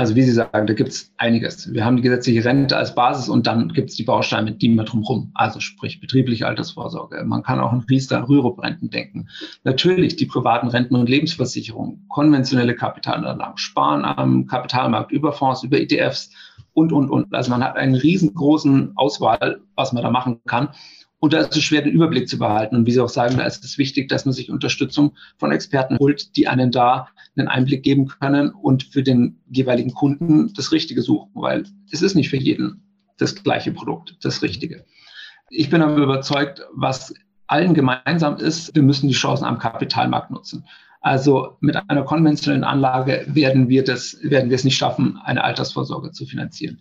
Also 0.00 0.16
wie 0.16 0.22
Sie 0.22 0.32
sagen, 0.32 0.66
da 0.66 0.72
gibt 0.72 0.88
es 0.88 1.12
einiges. 1.18 1.70
Wir 1.74 1.84
haben 1.84 1.96
die 1.96 2.02
gesetzliche 2.02 2.42
Rente 2.42 2.74
als 2.74 2.94
Basis 2.94 3.28
und 3.28 3.46
dann 3.46 3.68
gibt 3.68 3.90
es 3.90 3.96
die 3.96 4.04
Bausteine, 4.04 4.52
die 4.52 4.70
wir 4.70 4.84
drumherum, 4.84 5.30
also 5.34 5.60
sprich 5.60 6.00
betriebliche 6.00 6.46
Altersvorsorge. 6.46 7.22
Man 7.26 7.42
kann 7.42 7.60
auch 7.60 7.70
an 7.70 7.80
Riester, 7.80 8.26
Rürup-Renten 8.26 8.88
denken. 8.88 9.28
Natürlich 9.62 10.16
die 10.16 10.24
privaten 10.24 10.68
Renten- 10.68 10.96
und 10.96 11.10
Lebensversicherungen, 11.10 12.06
konventionelle 12.08 12.74
Kapitalanlagen, 12.74 13.58
Sparen 13.58 14.06
am 14.06 14.46
Kapitalmarkt 14.46 15.12
über 15.12 15.34
Fonds, 15.34 15.64
über 15.64 15.78
ETFs 15.78 16.30
und, 16.72 16.94
und, 16.94 17.10
und. 17.10 17.34
Also 17.34 17.50
man 17.50 17.62
hat 17.62 17.76
einen 17.76 17.94
riesengroßen 17.94 18.92
Auswahl, 18.96 19.60
was 19.74 19.92
man 19.92 20.02
da 20.02 20.10
machen 20.10 20.40
kann. 20.46 20.70
Und 21.18 21.34
da 21.34 21.40
ist 21.40 21.54
es 21.54 21.62
schwer, 21.62 21.82
den 21.82 21.92
Überblick 21.92 22.26
zu 22.26 22.38
behalten. 22.38 22.74
Und 22.74 22.86
wie 22.86 22.92
Sie 22.92 23.00
auch 23.00 23.10
sagen, 23.10 23.36
da 23.36 23.44
ist 23.44 23.62
es 23.62 23.76
wichtig, 23.76 24.08
dass 24.08 24.24
man 24.24 24.32
sich 24.32 24.50
Unterstützung 24.50 25.12
von 25.36 25.52
Experten 25.52 25.98
holt, 25.98 26.34
die 26.36 26.48
einen 26.48 26.70
da 26.70 27.08
einen 27.40 27.48
Einblick 27.48 27.82
geben 27.82 28.06
können 28.06 28.50
und 28.50 28.84
für 28.84 29.02
den 29.02 29.40
jeweiligen 29.50 29.92
Kunden 29.92 30.52
das 30.54 30.72
Richtige 30.72 31.02
suchen, 31.02 31.30
weil 31.34 31.64
es 31.90 32.02
ist 32.02 32.14
nicht 32.14 32.30
für 32.30 32.36
jeden 32.36 32.82
das 33.18 33.42
gleiche 33.42 33.72
Produkt, 33.72 34.16
das 34.22 34.42
Richtige. 34.42 34.84
Ich 35.50 35.68
bin 35.68 35.82
aber 35.82 35.96
überzeugt, 35.96 36.62
was 36.72 37.12
allen 37.46 37.74
gemeinsam 37.74 38.36
ist, 38.36 38.74
wir 38.74 38.82
müssen 38.82 39.08
die 39.08 39.14
Chancen 39.14 39.44
am 39.44 39.58
Kapitalmarkt 39.58 40.30
nutzen. 40.30 40.64
Also 41.00 41.56
mit 41.60 41.76
einer 41.88 42.02
konventionellen 42.02 42.64
Anlage 42.64 43.24
werden 43.26 43.68
wir 43.68 43.82
das, 43.82 44.18
werden 44.22 44.50
wir 44.50 44.54
es 44.54 44.64
nicht 44.64 44.76
schaffen, 44.76 45.18
eine 45.24 45.42
Altersvorsorge 45.42 46.12
zu 46.12 46.26
finanzieren. 46.26 46.80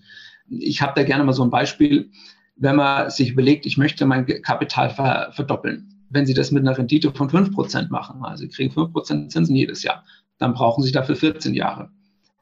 Ich 0.49 0.81
habe 0.81 0.93
da 0.95 1.03
gerne 1.03 1.23
mal 1.23 1.33
so 1.33 1.43
ein 1.43 1.49
Beispiel. 1.49 2.11
Wenn 2.55 2.75
man 2.75 3.09
sich 3.09 3.31
überlegt, 3.31 3.65
ich 3.65 3.77
möchte 3.77 4.05
mein 4.05 4.25
Kapital 4.25 4.89
ver 4.89 5.31
verdoppeln. 5.31 5.95
Wenn 6.09 6.25
Sie 6.25 6.33
das 6.33 6.51
mit 6.51 6.67
einer 6.67 6.77
Rendite 6.77 7.11
von 7.11 7.29
fünf 7.29 7.51
Prozent 7.53 7.91
machen, 7.91 8.23
also 8.23 8.41
Sie 8.41 8.49
kriegen 8.49 8.71
fünf 8.71 8.91
Prozent 8.91 9.31
Zinsen 9.31 9.55
jedes 9.55 9.83
Jahr, 9.83 10.03
dann 10.39 10.53
brauchen 10.53 10.83
Sie 10.83 10.91
dafür 10.91 11.15
14 11.15 11.53
Jahre. 11.53 11.89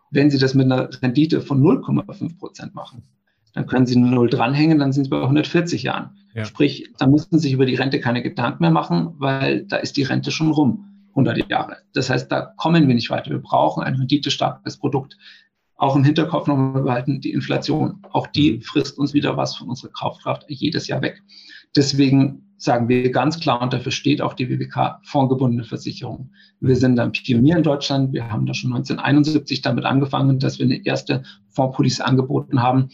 Wenn 0.09 0.29
Sie 0.29 0.37
das 0.37 0.53
mit 0.53 0.71
einer 0.71 0.89
Rendite 1.01 1.41
von 1.41 1.61
0,5 1.61 2.37
Prozent 2.37 2.73
machen, 2.73 3.03
dann 3.53 3.65
können 3.65 3.85
Sie 3.85 3.95
eine 3.95 4.07
Null 4.07 4.29
dranhängen, 4.29 4.79
dann 4.79 4.93
sind 4.93 5.05
Sie 5.05 5.09
bei 5.09 5.21
140 5.21 5.83
Jahren. 5.83 6.11
Ja. 6.33 6.45
Sprich, 6.45 6.93
da 6.97 7.07
müssen 7.07 7.39
Sie 7.39 7.47
sich 7.47 7.53
über 7.53 7.65
die 7.65 7.75
Rente 7.75 7.99
keine 7.99 8.21
Gedanken 8.21 8.63
mehr 8.63 8.71
machen, 8.71 9.15
weil 9.17 9.65
da 9.65 9.77
ist 9.77 9.97
die 9.97 10.03
Rente 10.03 10.31
schon 10.31 10.51
rum. 10.51 10.85
100 11.09 11.49
Jahre. 11.49 11.77
Das 11.93 12.11
heißt, 12.11 12.31
da 12.31 12.53
kommen 12.57 12.87
wir 12.87 12.93
nicht 12.93 13.09
weiter. 13.09 13.31
Wir 13.31 13.39
brauchen 13.39 13.81
ein 13.81 13.95
renditestarkes 13.95 14.77
Produkt. 14.77 15.17
Auch 15.75 15.95
im 15.95 16.03
Hinterkopf 16.03 16.47
nochmal 16.47 16.83
behalten, 16.83 17.21
die 17.21 17.31
Inflation. 17.31 17.99
Auch 18.11 18.27
die 18.27 18.61
frisst 18.61 18.99
uns 18.99 19.15
wieder 19.15 19.35
was 19.35 19.55
von 19.55 19.69
unserer 19.69 19.91
Kaufkraft 19.91 20.45
jedes 20.47 20.87
Jahr 20.87 21.01
weg. 21.01 21.23
Deswegen 21.75 22.46
sagen 22.57 22.89
wir 22.89 23.11
ganz 23.11 23.39
klar, 23.39 23.61
und 23.61 23.73
dafür 23.73 23.91
steht 23.91 24.21
auch 24.21 24.33
die 24.33 24.49
WWK, 24.49 24.99
fondgebundene 25.03 25.63
Versicherung. 25.63 26.31
Wir 26.59 26.75
sind 26.75 26.99
ein 26.99 27.11
Pionier 27.11 27.57
in 27.57 27.63
Deutschland. 27.63 28.13
Wir 28.13 28.29
haben 28.29 28.45
da 28.45 28.53
schon 28.53 28.73
1971 28.73 29.61
damit 29.61 29.85
angefangen, 29.85 30.39
dass 30.39 30.59
wir 30.59 30.65
eine 30.65 30.85
erste 30.85 31.23
Fondspolice 31.49 32.03
angeboten 32.05 32.61
haben. 32.61 32.89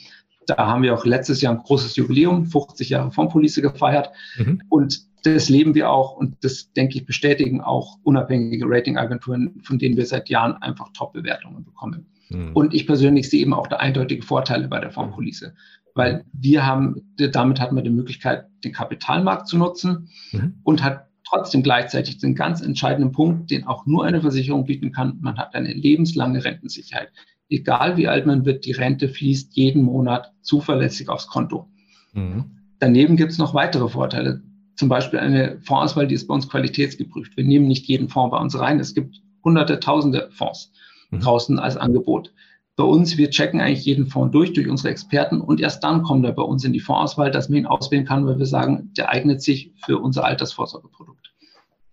Da 0.47 0.57
haben 0.57 0.83
wir 0.83 0.93
auch 0.93 1.05
letztes 1.05 1.41
Jahr 1.41 1.53
ein 1.53 1.63
großes 1.63 1.95
Jubiläum, 1.95 2.45
50 2.45 2.89
Jahre 2.89 3.11
Fondspolice 3.11 3.61
gefeiert. 3.61 4.09
Mhm. 4.37 4.61
Und 4.67 5.01
das 5.23 5.47
leben 5.47 5.73
wir 5.73 5.89
auch 5.89 6.17
und 6.17 6.35
das, 6.41 6.73
denke 6.73 6.97
ich, 6.97 7.05
bestätigen 7.05 7.61
auch 7.61 7.97
unabhängige 8.03 8.65
Ratingagenturen, 8.67 9.61
von 9.63 9.79
denen 9.79 9.95
wir 9.95 10.05
seit 10.05 10.27
Jahren 10.29 10.55
einfach 10.61 10.89
Top-Bewertungen 10.93 11.63
bekommen. 11.63 12.07
Mhm. 12.29 12.51
Und 12.53 12.73
ich 12.73 12.85
persönlich 12.85 13.29
sehe 13.29 13.41
eben 13.41 13.53
auch 13.53 13.67
da 13.67 13.77
eindeutige 13.77 14.23
Vorteile 14.23 14.67
bei 14.67 14.81
der 14.81 14.91
Fondspolice, 14.91 15.53
weil 15.95 16.25
wir 16.33 16.65
haben, 16.65 17.15
damit 17.17 17.59
hat 17.59 17.71
man 17.71 17.83
die 17.83 17.89
Möglichkeit, 17.89 18.45
den 18.63 18.73
Kapitalmarkt 18.73 19.47
zu 19.47 19.57
nutzen 19.57 20.09
mhm. 20.31 20.55
und 20.63 20.83
hat 20.83 21.07
trotzdem 21.27 21.63
gleichzeitig 21.63 22.17
den 22.17 22.35
ganz 22.35 22.61
entscheidenden 22.61 23.11
Punkt, 23.11 23.51
den 23.51 23.65
auch 23.65 23.85
nur 23.85 24.05
eine 24.05 24.21
Versicherung 24.21 24.65
bieten 24.65 24.91
kann. 24.91 25.17
Man 25.21 25.37
hat 25.37 25.55
eine 25.55 25.73
lebenslange 25.73 26.43
Rentensicherheit. 26.43 27.09
Egal 27.49 27.97
wie 27.97 28.07
alt 28.07 28.25
man 28.25 28.45
wird, 28.45 28.65
die 28.65 28.71
Rente 28.71 29.09
fließt 29.09 29.55
jeden 29.55 29.83
Monat 29.83 30.31
zuverlässig 30.41 31.09
aufs 31.09 31.27
Konto. 31.27 31.67
Mhm. 32.13 32.45
Daneben 32.79 33.15
gibt 33.15 33.31
es 33.31 33.37
noch 33.37 33.53
weitere 33.53 33.87
Vorteile 33.87 34.41
zum 34.75 34.89
Beispiel 34.89 35.19
eine 35.19 35.59
Fondsauswahl, 35.61 36.07
die 36.07 36.15
ist 36.15 36.27
bei 36.27 36.33
uns 36.33 36.49
qualitätsgeprüft. 36.49 37.37
Wir 37.37 37.43
nehmen 37.43 37.67
nicht 37.67 37.85
jeden 37.85 38.09
Fonds 38.09 38.31
bei 38.31 38.39
uns 38.39 38.57
rein. 38.57 38.79
Es 38.79 38.93
gibt 38.93 39.21
hunderte, 39.43 39.79
tausende 39.79 40.29
Fonds 40.31 40.71
mhm. 41.11 41.19
draußen 41.19 41.59
als 41.59 41.77
Angebot. 41.77 42.33
Bei 42.75 42.83
uns, 42.83 43.17
wir 43.17 43.29
checken 43.29 43.61
eigentlich 43.61 43.85
jeden 43.85 44.07
Fonds 44.07 44.31
durch, 44.31 44.53
durch 44.53 44.67
unsere 44.67 44.89
Experten 44.89 45.41
und 45.41 45.61
erst 45.61 45.83
dann 45.83 46.01
kommt 46.01 46.25
er 46.25 46.31
bei 46.31 46.41
uns 46.41 46.63
in 46.63 46.73
die 46.73 46.79
Fondsauswahl, 46.79 47.29
dass 47.29 47.47
man 47.47 47.59
ihn 47.59 47.65
auswählen 47.67 48.05
kann, 48.05 48.25
weil 48.25 48.39
wir 48.39 48.47
sagen, 48.47 48.91
der 48.97 49.09
eignet 49.09 49.43
sich 49.43 49.71
für 49.85 49.99
unser 49.99 50.23
Altersvorsorgeprodukt. 50.25 51.33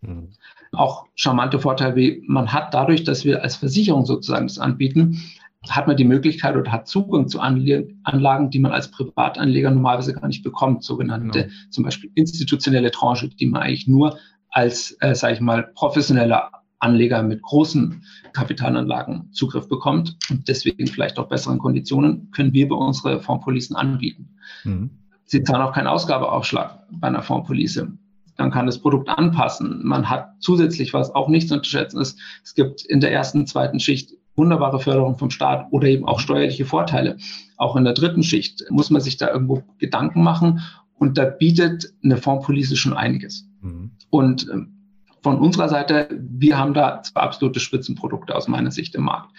Mhm. 0.00 0.30
Auch 0.72 1.06
charmante 1.16 1.58
Vorteile 1.58 1.96
wie, 1.96 2.22
man 2.26 2.52
hat 2.52 2.72
dadurch, 2.72 3.04
dass 3.04 3.24
wir 3.24 3.42
als 3.42 3.56
Versicherung 3.56 4.06
sozusagen 4.06 4.46
das 4.46 4.58
anbieten, 4.58 5.20
hat 5.68 5.86
man 5.86 5.96
die 5.96 6.04
Möglichkeit 6.04 6.56
oder 6.56 6.72
hat 6.72 6.88
Zugang 6.88 7.28
zu 7.28 7.40
Anlagen, 7.40 8.50
die 8.50 8.60
man 8.60 8.72
als 8.72 8.90
Privatanleger 8.90 9.70
normalerweise 9.70 10.14
gar 10.14 10.26
nicht 10.26 10.42
bekommt, 10.42 10.82
sogenannte 10.82 11.42
genau. 11.42 11.54
zum 11.68 11.84
Beispiel 11.84 12.10
institutionelle 12.14 12.90
Tranche, 12.90 13.28
die 13.28 13.46
man 13.46 13.62
eigentlich 13.62 13.86
nur 13.86 14.18
als, 14.48 14.96
äh, 15.00 15.14
sage 15.14 15.34
ich 15.34 15.40
mal, 15.40 15.70
professioneller 15.74 16.50
Anleger 16.80 17.22
mit 17.22 17.42
großen 17.42 18.02
Kapitalanlagen 18.32 19.28
Zugriff 19.32 19.68
bekommt 19.68 20.16
und 20.30 20.48
deswegen 20.48 20.86
vielleicht 20.86 21.18
auch 21.18 21.28
besseren 21.28 21.58
Konditionen, 21.58 22.30
können 22.32 22.52
wir 22.52 22.68
bei 22.68 22.76
unseren 22.76 23.20
Fondspolicen 23.20 23.76
anbieten. 23.76 24.30
Mhm. 24.64 24.90
Sie 25.24 25.42
zahlen 25.42 25.62
auch 25.62 25.72
keinen 25.72 25.86
Ausgabeaufschlag 25.86 26.86
bei 26.90 27.08
einer 27.08 27.22
Fondspolice. 27.22 27.92
Man 28.38 28.50
kann 28.50 28.66
das 28.66 28.78
Produkt 28.78 29.08
anpassen. 29.08 29.80
Man 29.84 30.08
hat 30.08 30.32
zusätzlich, 30.40 30.94
was 30.94 31.14
auch 31.14 31.28
nicht 31.28 31.48
zu 31.48 31.54
unterschätzen 31.54 32.00
ist, 32.00 32.18
es 32.42 32.54
gibt 32.54 32.82
in 32.86 33.00
der 33.00 33.12
ersten, 33.12 33.46
zweiten 33.46 33.78
Schicht 33.78 34.14
wunderbare 34.34 34.80
Förderung 34.80 35.18
vom 35.18 35.30
Staat 35.30 35.66
oder 35.70 35.86
eben 35.86 36.06
auch 36.06 36.18
steuerliche 36.18 36.64
Vorteile. 36.64 37.18
Auch 37.58 37.76
in 37.76 37.84
der 37.84 37.92
dritten 37.92 38.22
Schicht 38.22 38.64
muss 38.70 38.88
man 38.88 39.02
sich 39.02 39.18
da 39.18 39.30
irgendwo 39.30 39.62
Gedanken 39.78 40.22
machen 40.22 40.62
und 40.98 41.18
da 41.18 41.26
bietet 41.26 41.92
eine 42.02 42.16
Fondspolice 42.16 42.76
schon 42.76 42.94
einiges. 42.94 43.46
Mhm. 43.60 43.90
Und 44.08 44.48
ähm, 44.50 44.79
von 45.22 45.38
unserer 45.38 45.68
Seite, 45.68 46.09
wir 46.20 46.59
haben 46.59 46.74
da 46.74 47.02
zwei 47.02 47.20
absolute 47.20 47.61
Spitzenprodukte 47.61 48.35
aus 48.35 48.48
meiner 48.48 48.70
Sicht 48.70 48.94
im 48.94 49.02
Markt. 49.02 49.30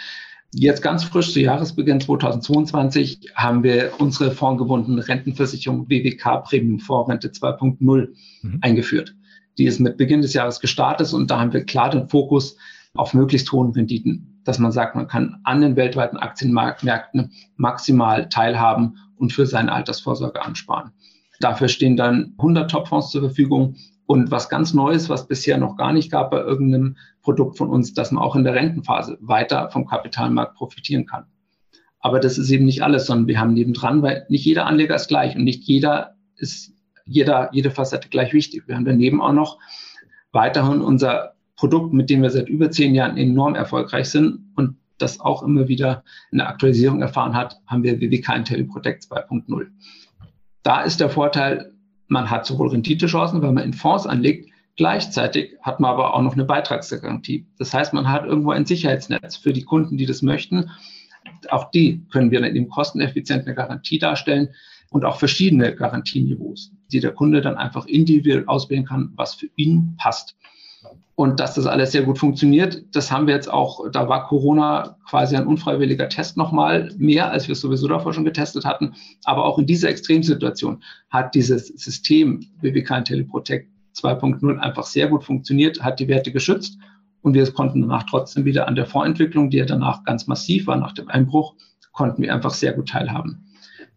Jetzt 0.53 0.81
ganz 0.81 1.05
frisch 1.05 1.31
zu 1.31 1.39
Jahresbeginn 1.39 2.01
2022 2.01 3.31
haben 3.35 3.63
wir 3.63 3.93
unsere 3.99 4.31
fondgebundene 4.31 5.07
Rentenversicherung 5.07 5.89
WWK 5.89 6.43
Premium 6.43 6.79
Fondsrente 6.79 7.29
2.0 7.29 8.09
mhm. 8.41 8.59
eingeführt. 8.61 9.15
Die 9.57 9.65
ist 9.65 9.79
mit 9.79 9.97
Beginn 9.97 10.21
des 10.21 10.33
Jahres 10.33 10.59
gestartet 10.59 11.13
und 11.13 11.31
da 11.31 11.39
haben 11.39 11.53
wir 11.53 11.63
klar 11.63 11.89
den 11.89 12.09
Fokus 12.09 12.57
auf 12.95 13.13
möglichst 13.13 13.51
hohen 13.53 13.71
Renditen, 13.71 14.41
dass 14.43 14.59
man 14.59 14.73
sagt, 14.73 14.95
man 14.95 15.07
kann 15.07 15.37
an 15.45 15.61
den 15.61 15.77
weltweiten 15.77 16.17
Aktienmärkten 16.17 17.31
maximal 17.55 18.27
teilhaben 18.27 18.97
und 19.15 19.31
für 19.31 19.45
seine 19.45 19.71
Altersvorsorge 19.71 20.41
ansparen. 20.43 20.91
Dafür 21.39 21.69
stehen 21.69 21.95
dann 21.95 22.33
100 22.37 22.69
Topfonds 22.69 23.11
zur 23.11 23.21
Verfügung 23.21 23.75
und 24.11 24.29
was 24.29 24.49
ganz 24.49 24.73
Neues, 24.73 25.07
was 25.07 25.29
bisher 25.29 25.57
noch 25.57 25.77
gar 25.77 25.93
nicht 25.93 26.11
gab 26.11 26.31
bei 26.31 26.41
irgendeinem 26.41 26.97
Produkt 27.21 27.57
von 27.57 27.69
uns, 27.69 27.93
dass 27.93 28.11
man 28.11 28.21
auch 28.21 28.35
in 28.35 28.43
der 28.43 28.53
Rentenphase 28.53 29.17
weiter 29.21 29.69
vom 29.69 29.87
Kapitalmarkt 29.87 30.55
profitieren 30.55 31.05
kann. 31.05 31.27
Aber 32.01 32.19
das 32.19 32.37
ist 32.37 32.49
eben 32.49 32.65
nicht 32.65 32.83
alles, 32.83 33.05
sondern 33.05 33.27
wir 33.27 33.39
haben 33.39 33.53
nebendran, 33.53 34.01
weil 34.01 34.25
nicht 34.27 34.43
jeder 34.43 34.65
Anleger 34.65 34.95
ist 34.95 35.07
gleich 35.07 35.37
und 35.37 35.45
nicht 35.45 35.63
jeder 35.63 36.17
ist, 36.35 36.73
jeder, 37.05 37.51
jede 37.53 37.71
Facette 37.71 38.09
gleich 38.09 38.33
wichtig. 38.33 38.67
Wir 38.67 38.75
haben 38.75 38.83
daneben 38.83 39.21
auch 39.21 39.31
noch 39.31 39.59
weiterhin 40.33 40.81
unser 40.81 41.35
Produkt, 41.55 41.93
mit 41.93 42.09
dem 42.09 42.21
wir 42.21 42.31
seit 42.31 42.49
über 42.49 42.69
zehn 42.69 42.93
Jahren 42.93 43.15
enorm 43.15 43.55
erfolgreich 43.55 44.09
sind 44.09 44.51
und 44.57 44.75
das 44.97 45.21
auch 45.21 45.41
immer 45.41 45.69
wieder 45.69 46.03
eine 46.33 46.47
Aktualisierung 46.47 47.01
erfahren 47.01 47.33
hat, 47.33 47.61
haben 47.65 47.83
wir 47.83 48.01
WWK 48.01 48.35
IntelliProtect 48.35 49.05
2.0. 49.05 49.67
Da 50.63 50.81
ist 50.81 50.99
der 50.99 51.09
Vorteil, 51.09 51.71
man 52.11 52.29
hat 52.29 52.45
sowohl 52.45 52.69
Renditechancen, 52.69 53.41
weil 53.41 53.53
man 53.53 53.63
in 53.63 53.73
Fonds 53.73 54.05
anlegt, 54.05 54.51
gleichzeitig 54.75 55.55
hat 55.61 55.79
man 55.79 55.91
aber 55.91 56.13
auch 56.13 56.21
noch 56.21 56.33
eine 56.33 56.43
Beitragsgarantie. 56.43 57.47
Das 57.57 57.73
heißt, 57.73 57.93
man 57.93 58.09
hat 58.09 58.25
irgendwo 58.25 58.51
ein 58.51 58.65
Sicherheitsnetz 58.65 59.37
für 59.37 59.53
die 59.53 59.63
Kunden, 59.63 59.95
die 59.95 60.05
das 60.05 60.21
möchten. 60.21 60.69
Auch 61.49 61.71
die 61.71 62.05
können 62.11 62.29
wir 62.29 62.41
dann 62.41 62.53
eben 62.53 62.67
kosteneffizient 62.67 63.45
eine 63.45 63.55
Garantie 63.55 63.97
darstellen 63.97 64.49
und 64.89 65.05
auch 65.05 65.19
verschiedene 65.19 65.73
Garantieniveaus, 65.73 66.73
die 66.91 66.99
der 66.99 67.13
Kunde 67.13 67.39
dann 67.39 67.55
einfach 67.55 67.85
individuell 67.85 68.43
auswählen 68.45 68.85
kann, 68.85 69.13
was 69.15 69.35
für 69.35 69.47
ihn 69.55 69.95
passt. 69.97 70.35
Und 71.15 71.39
dass 71.39 71.53
das 71.53 71.67
alles 71.67 71.91
sehr 71.91 72.01
gut 72.01 72.17
funktioniert, 72.17 72.83
das 72.95 73.11
haben 73.11 73.27
wir 73.27 73.35
jetzt 73.35 73.51
auch, 73.51 73.89
da 73.91 74.09
war 74.09 74.27
Corona 74.27 74.97
quasi 75.07 75.35
ein 75.35 75.45
unfreiwilliger 75.45 76.09
Test 76.09 76.35
nochmal 76.35 76.91
mehr, 76.97 77.29
als 77.31 77.47
wir 77.47 77.53
es 77.53 77.61
sowieso 77.61 77.87
davor 77.87 78.13
schon 78.13 78.25
getestet 78.25 78.65
hatten. 78.65 78.95
Aber 79.23 79.45
auch 79.45 79.59
in 79.59 79.67
dieser 79.67 79.89
Extremsituation 79.89 80.81
hat 81.09 81.35
dieses 81.35 81.67
System 81.67 82.47
BBK 82.61 82.97
IntelliProtect 82.97 83.67
2.0 83.95 84.57
einfach 84.57 84.85
sehr 84.85 85.09
gut 85.09 85.23
funktioniert, 85.23 85.83
hat 85.83 85.99
die 85.99 86.07
Werte 86.07 86.31
geschützt 86.31 86.79
und 87.21 87.33
wir 87.33 87.51
konnten 87.51 87.81
danach 87.81 88.03
trotzdem 88.03 88.45
wieder 88.45 88.67
an 88.67 88.75
der 88.75 88.85
Vorentwicklung, 88.85 89.49
die 89.49 89.57
ja 89.57 89.65
danach 89.65 90.03
ganz 90.03 90.27
massiv 90.27 90.67
war 90.67 90.77
nach 90.77 90.93
dem 90.93 91.07
Einbruch, 91.07 91.55
konnten 91.91 92.21
wir 92.23 92.33
einfach 92.33 92.53
sehr 92.53 92.73
gut 92.73 92.89
teilhaben. 92.89 93.45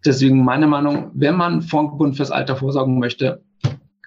Deswegen 0.05 0.45
meine 0.45 0.67
Meinung, 0.67 1.11
wenn 1.15 1.37
man 1.37 1.63
Fondsgebund 1.63 2.17
fürs 2.17 2.31
Alter 2.31 2.57
vorsorgen 2.57 2.99
möchte, 2.99 3.43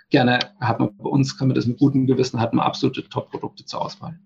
gerne 0.10 0.40
hat 0.60 0.80
man 0.80 0.96
bei 0.98 1.10
uns, 1.10 1.38
kann 1.38 1.48
man 1.48 1.56
das 1.56 1.66
mit 1.66 1.80
gutem 1.80 2.08
Gewissen, 2.08 2.40
hat 2.40 2.54
man 2.54 2.66
absolute 2.66 3.08
Top-Produkte 3.10 3.66
zur 3.66 3.82
Auswahl. 3.82 4.20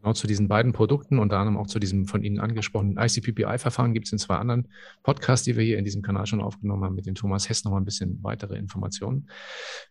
Genau 0.00 0.14
zu 0.14 0.26
diesen 0.26 0.48
beiden 0.48 0.72
Produkten, 0.72 1.18
unter 1.18 1.38
anderem 1.38 1.58
auch 1.58 1.66
zu 1.66 1.78
diesem 1.78 2.06
von 2.06 2.22
Ihnen 2.22 2.40
angesprochenen 2.40 2.96
ICPPI-Verfahren 2.96 3.92
gibt 3.92 4.06
es 4.06 4.12
in 4.12 4.18
zwei 4.18 4.36
anderen 4.36 4.68
Podcasts, 5.02 5.44
die 5.44 5.56
wir 5.56 5.64
hier 5.64 5.76
in 5.76 5.84
diesem 5.84 6.00
Kanal 6.00 6.24
schon 6.24 6.40
aufgenommen 6.40 6.84
haben, 6.84 6.94
mit 6.94 7.04
dem 7.04 7.14
Thomas 7.14 7.50
Hess 7.50 7.64
nochmal 7.64 7.82
ein 7.82 7.84
bisschen 7.84 8.18
weitere 8.22 8.56
Informationen. 8.56 9.28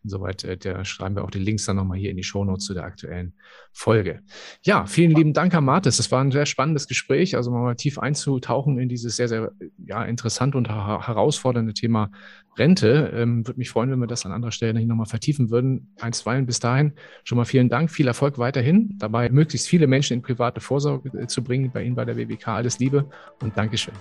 Insoweit 0.04 0.44
äh, 0.44 0.58
der 0.58 0.84
schreiben 0.84 1.16
wir 1.16 1.24
auch 1.24 1.30
die 1.30 1.38
Links 1.38 1.66
dann 1.66 1.76
nochmal 1.76 2.00
hier 2.00 2.10
in 2.10 2.18
die 2.18 2.24
Shownotes 2.24 2.66
zu 2.66 2.74
der 2.74 2.86
aktuellen 2.86 3.34
Folge. 3.72 4.22
Ja, 4.64 4.88
vielen 4.88 5.12
lieben 5.12 5.34
Dank, 5.34 5.54
Herr 5.54 5.62
Martes. 5.62 5.98
Das 5.98 6.12
war 6.12 6.22
ein 6.22 6.32
sehr 6.32 6.48
spannendes 6.48 6.88
Gespräch, 6.88 7.36
also 7.36 7.52
mal 7.52 7.76
tief 7.76 8.00
einzutauchen 8.00 8.80
in 8.80 8.90
dieses 8.90 9.16
sehr, 9.16 9.28
sehr 9.28 9.52
ja, 9.78 10.04
interessante 10.06 10.58
und 10.58 10.70
herausfordernde 10.70 11.76
Thema 11.76 12.10
Rente. 12.58 13.12
Ähm, 13.16 13.46
Würde 13.48 13.58
mich 13.58 13.70
freuen, 13.70 13.92
wenn 13.92 14.00
wir 14.00 14.08
das 14.08 14.26
an 14.26 14.32
anderer 14.32 14.52
Stelle 14.52 14.86
nochmal 14.86 15.06
vertiefen 15.06 15.50
würden. 15.50 15.94
Einstweilen 16.00 16.46
bis 16.46 16.60
dahin 16.60 16.94
schon 17.24 17.38
mal 17.38 17.46
vielen 17.46 17.70
Dank, 17.70 17.92
viel 17.92 18.08
Erfolg 18.08 18.38
weiterhin, 18.38 18.96
dabei 18.98 19.30
möglichst 19.30 19.68
viele 19.68 19.88
Menschen 19.88 20.16
in 20.16 20.22
private 20.22 20.62
Vorsorge 20.62 21.18
äh, 21.18 21.28
zu 21.28 21.44
bringen, 21.44 21.72
bei 21.72 21.84
Ihnen 21.84 21.96
bei 21.96 22.06
der 22.06 22.18
WBK. 22.18 22.48
Alles 22.50 22.80
Liebe 22.80 23.10
und 23.42 23.58
Dankeschön. 23.58 23.94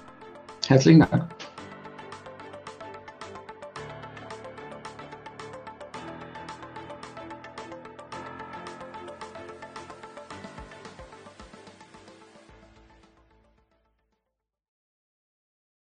Herzlichen 0.67 1.01
Dank. 1.01 1.29